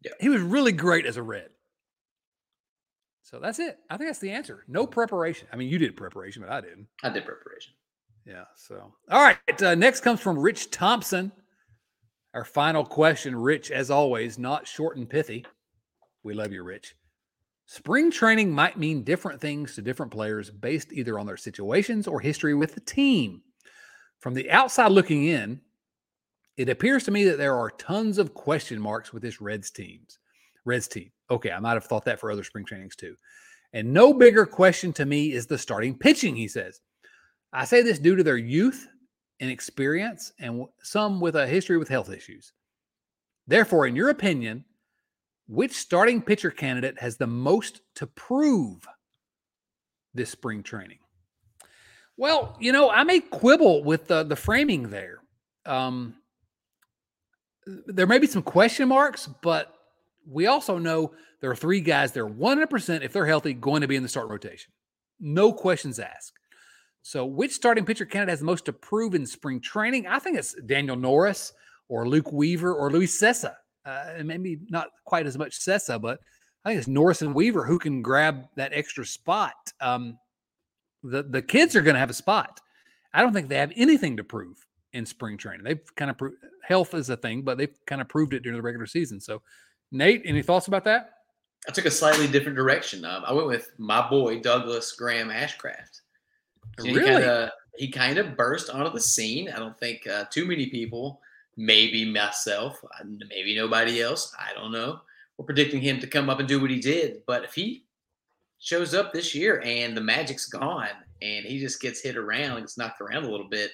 [0.03, 0.11] Yeah.
[0.19, 1.49] He was really great as a red.
[3.25, 3.79] So that's it.
[3.89, 4.63] I think that's the answer.
[4.67, 5.47] No preparation.
[5.51, 6.87] I mean, you did preparation, but I didn't.
[7.01, 7.73] I did preparation.
[8.23, 8.43] Yeah.
[8.55, 9.61] So, all right.
[9.61, 11.31] Uh, next comes from Rich Thompson.
[12.35, 15.43] Our final question, Rich, as always, not short and pithy.
[16.21, 16.95] We love you, Rich.
[17.65, 22.19] Spring training might mean different things to different players based either on their situations or
[22.19, 23.41] history with the team.
[24.19, 25.61] From the outside looking in,
[26.57, 30.19] it appears to me that there are tons of question marks with this Reds teams.
[30.63, 31.09] Reds team.
[31.29, 33.15] Okay, I might have thought that for other spring trainings too.
[33.73, 36.81] And no bigger question to me is the starting pitching, he says.
[37.51, 38.87] I say this due to their youth
[39.39, 42.53] and experience and some with a history with health issues.
[43.47, 44.65] Therefore, in your opinion,
[45.47, 48.87] which starting pitcher candidate has the most to prove
[50.13, 50.99] this spring training?
[52.17, 55.19] Well, you know, I may quibble with the, the framing there.
[55.65, 56.15] Um,
[57.65, 59.74] there may be some question marks, but
[60.27, 63.87] we also know there are three guys that are 100% if they're healthy going to
[63.87, 64.71] be in the start rotation.
[65.19, 66.33] No questions asked.
[67.01, 70.07] So, which starting pitcher candidate has the most to prove in spring training?
[70.07, 71.53] I think it's Daniel Norris
[71.87, 73.53] or Luke Weaver or Luis Cessa.
[73.85, 76.19] Uh, maybe not quite as much Cessa, but
[76.63, 79.53] I think it's Norris and Weaver who can grab that extra spot.
[79.79, 80.17] Um,
[81.03, 82.59] the the kids are going to have a spot.
[83.13, 84.57] I don't think they have anything to prove
[84.93, 85.63] in spring training.
[85.63, 88.57] They've kind of proved health is a thing, but they've kind of proved it during
[88.57, 89.21] the regular season.
[89.21, 89.43] So,
[89.91, 91.11] Nate, any thoughts about that?
[91.67, 93.05] I took a slightly different direction.
[93.05, 96.01] Um, I went with my boy Douglas Graham Ashcraft.
[96.79, 96.99] So really?
[96.99, 99.49] He kind of he kind of burst onto the scene.
[99.49, 101.21] I don't think uh, too many people,
[101.57, 105.01] maybe myself, uh, maybe nobody else, I don't know,
[105.37, 107.23] were predicting him to come up and do what he did.
[107.27, 107.85] But if he
[108.59, 110.87] shows up this year and the magic's gone
[111.21, 113.71] and he just gets hit around, gets knocked around a little bit,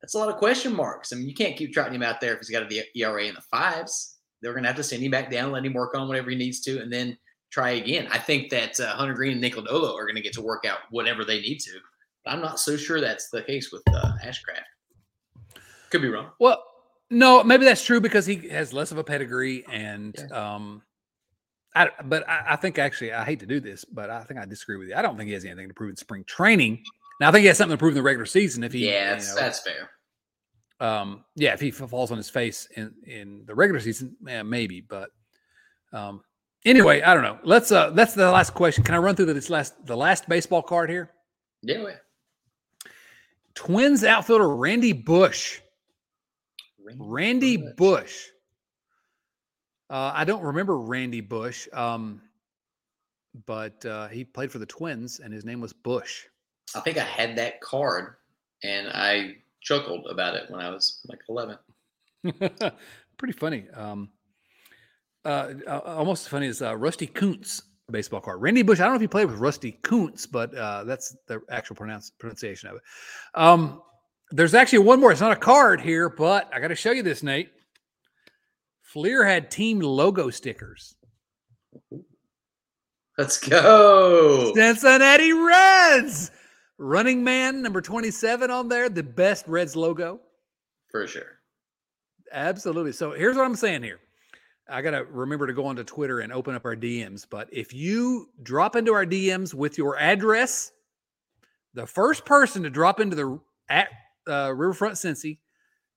[0.00, 1.12] that's a lot of question marks.
[1.12, 3.34] I mean, you can't keep trotting him out there if he's got an ERA in
[3.34, 4.11] the fives.
[4.42, 6.36] They're going to have to send him back down, let him work on whatever he
[6.36, 7.16] needs to, and then
[7.50, 8.08] try again.
[8.10, 10.64] I think that uh, Hunter Greene and Nick Lodolo are going to get to work
[10.64, 11.72] out whatever they need to.
[12.24, 15.60] But I'm not so sure that's the case with uh, Ashcraft.
[15.90, 16.30] Could be wrong.
[16.40, 16.62] Well,
[17.10, 20.54] no, maybe that's true because he has less of a pedigree, and Yeah.
[20.54, 20.82] um,
[21.74, 21.90] I.
[22.04, 24.78] But I, I think actually, I hate to do this, but I think I disagree
[24.78, 24.94] with you.
[24.94, 26.82] I don't think he has anything to prove in spring training.
[27.20, 28.64] Now, I think he has something to prove in the regular season.
[28.64, 29.90] If he, yeah, you know, that's fair.
[30.82, 34.80] Um, yeah, if he falls on his face in in the regular season, yeah, maybe.
[34.80, 35.10] But
[35.92, 36.22] um,
[36.64, 37.38] anyway, I don't know.
[37.44, 37.70] Let's.
[37.70, 38.82] Uh, that's the last question.
[38.82, 41.12] Can I run through this last the last baseball card here?
[41.62, 41.84] Yeah,
[43.54, 45.60] Twins outfielder Randy Bush.
[46.98, 47.74] Randy Bush.
[47.76, 48.26] Bush.
[49.88, 52.22] Uh, I don't remember Randy Bush, um,
[53.46, 56.24] but uh, he played for the Twins, and his name was Bush.
[56.74, 58.14] I think I had that card
[58.62, 61.58] and I chuckled about it when I was like 11.
[63.16, 63.66] Pretty funny.
[63.74, 64.10] Um,
[65.24, 68.40] uh, uh, almost as funny as uh, Rusty Kuntz baseball card.
[68.40, 68.80] Randy Bush.
[68.80, 72.10] I don't know if he played with Rusty Kuntz, but uh, that's the actual pronounce,
[72.10, 72.82] pronunciation of it.
[73.34, 73.82] Um,
[74.30, 75.12] there's actually one more.
[75.12, 77.50] It's not a card here, but I got to show you this, Nate.
[78.80, 80.94] Fleer had team logo stickers.
[83.18, 84.52] Let's go.
[84.54, 86.30] Cincinnati Reds.
[86.82, 90.18] Running man number 27 on there, the best Reds logo.
[90.90, 91.38] For sure.
[92.32, 92.90] Absolutely.
[92.90, 94.00] So here's what I'm saying here.
[94.68, 97.24] I got to remember to go onto Twitter and open up our DMs.
[97.30, 100.72] But if you drop into our DMs with your address,
[101.72, 103.38] the first person to drop into the
[103.68, 103.88] at
[104.28, 105.38] uh, Riverfront Cincy,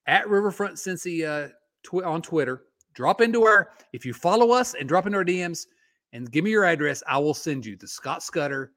[0.05, 1.49] at Riverfront Cincy uh,
[1.81, 2.61] tw- on Twitter,
[2.93, 5.65] drop into our, if you follow us and drop into our DMs
[6.13, 8.71] and give me your address, I will send you the Scott Scudder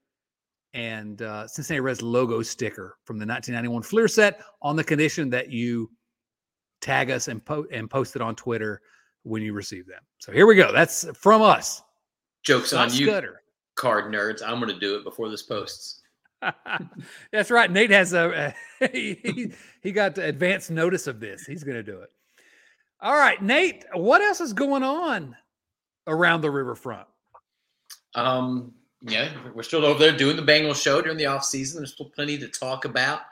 [0.75, 5.51] and uh, Cincinnati Reds logo sticker from the 1991 Fleer set on the condition that
[5.51, 5.91] you
[6.81, 8.81] tag us and, po- and post it on Twitter
[9.23, 10.03] when you receive them.
[10.19, 10.73] So here we go.
[10.73, 11.83] That's from us.
[12.45, 13.43] Joke's on you, Scudder.
[13.75, 14.43] card nerds.
[14.47, 16.03] I'm going to do it before this posts.
[17.33, 17.71] That's right.
[17.71, 18.55] Nate has a
[18.93, 21.45] he, he- he got advance notice of this.
[21.47, 22.11] He's going to do it.
[23.01, 23.85] All right, Nate.
[23.95, 25.37] What else is going on
[26.07, 27.07] around the riverfront?
[28.15, 28.73] Um,
[29.03, 31.81] yeah, we're still over there doing the Bengals show during the off season.
[31.81, 33.23] There's still plenty to talk about.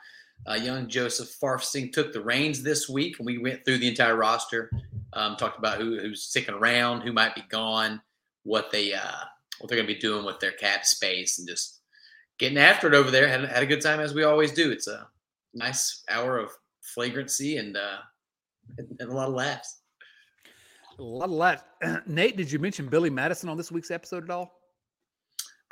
[0.46, 4.16] Uh, young Joseph Farfsing took the reins this week, and we went through the entire
[4.16, 4.70] roster.
[5.12, 8.00] Um, talked about who, who's sticking around, who might be gone,
[8.44, 9.24] what they uh,
[9.58, 11.80] what they're going to be doing with their cap space, and just
[12.38, 13.26] getting after it over there.
[13.26, 14.70] Had, had a good time as we always do.
[14.70, 15.08] It's a
[15.54, 16.50] nice hour of
[16.82, 17.98] flagrancy and uh,
[18.78, 19.80] and, a lot of laughs.
[20.98, 22.06] A lot of that.
[22.06, 24.60] Nate, did you mention Billy Madison on this week's episode at all?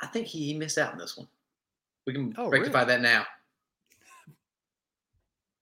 [0.01, 1.27] I think he, he missed out on this one.
[2.05, 3.25] We can Oh, rectify that now.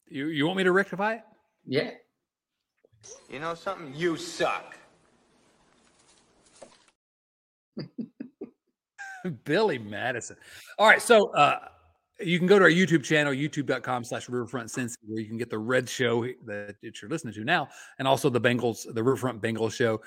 [0.08, 1.22] You you want me to rectify it?
[1.66, 1.92] Yeah.
[3.30, 3.94] You know something?
[3.96, 4.78] You suck.
[9.46, 10.36] Billy Madison.
[10.78, 11.02] All right.
[11.02, 11.68] So uh,
[12.20, 15.50] you can go to our YouTube channel, youtube.com slash riverfront Cincy, where you can get
[15.50, 17.68] the red show that, that you're listening to now,
[18.00, 20.02] and also the Bengals, the Riverfront Bengals show.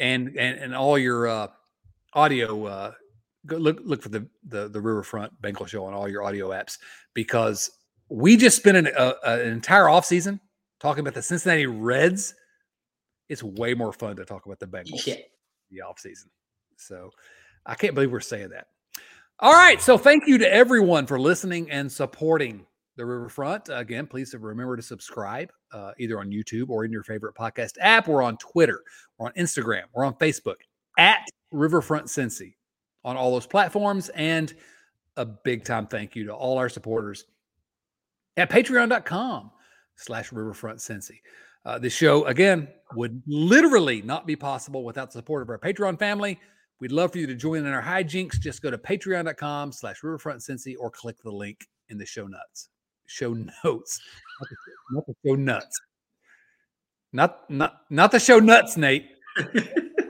[0.00, 1.48] And and and all your uh,
[2.14, 2.92] audio uh,
[3.46, 6.78] go look look for the, the the Riverfront Bengal show on all your audio apps
[7.14, 7.70] because
[8.08, 10.40] we just spent an, uh, an entire offseason
[10.80, 12.34] talking about the Cincinnati Reds.
[13.28, 15.16] It's way more fun to talk about the Bengals Yeah.
[15.70, 16.28] the offseason.
[16.76, 17.10] So
[17.66, 18.68] I can't believe we're saying that.
[19.40, 19.80] All right.
[19.82, 22.64] So thank you to everyone for listening and supporting
[22.96, 23.68] the Riverfront.
[23.70, 28.08] Again, please remember to subscribe uh, either on YouTube or in your favorite podcast app.
[28.08, 28.80] We're on Twitter,
[29.18, 30.56] we're on Instagram, we're on Facebook
[30.96, 32.54] at Riverfront Cincy
[33.04, 34.08] on all those platforms.
[34.10, 34.52] And
[35.16, 37.24] a big time thank you to all our supporters
[38.36, 39.50] at patreon.com
[39.96, 41.20] slash riverfront Cincy.
[41.64, 45.98] Uh, the show, again, would literally not be possible without the support of our Patreon
[45.98, 46.38] family.
[46.80, 48.38] We'd love for you to join in our hijinks.
[48.38, 52.68] Just go to patreon.com slash riverfront Cincy or click the link in the show notes.
[53.06, 53.34] Show
[53.64, 54.00] notes.
[54.92, 55.80] Not the show nuts.
[57.12, 59.06] Not not not the show nuts, Nate.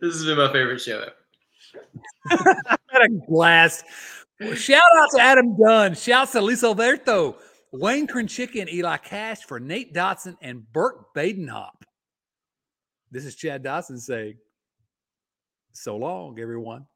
[0.00, 1.12] this has been my favorite show ever.
[2.90, 3.84] What a blast.
[4.54, 5.94] Shout out to Adam Dunn.
[5.94, 7.36] Shouts to Lisa Alberto,
[7.72, 11.70] Wayne Krenchick, and Eli Cash for Nate Dotson and Burke Badenhop.
[13.10, 14.34] This is Chad Dotson saying,
[15.72, 16.86] so long, everyone.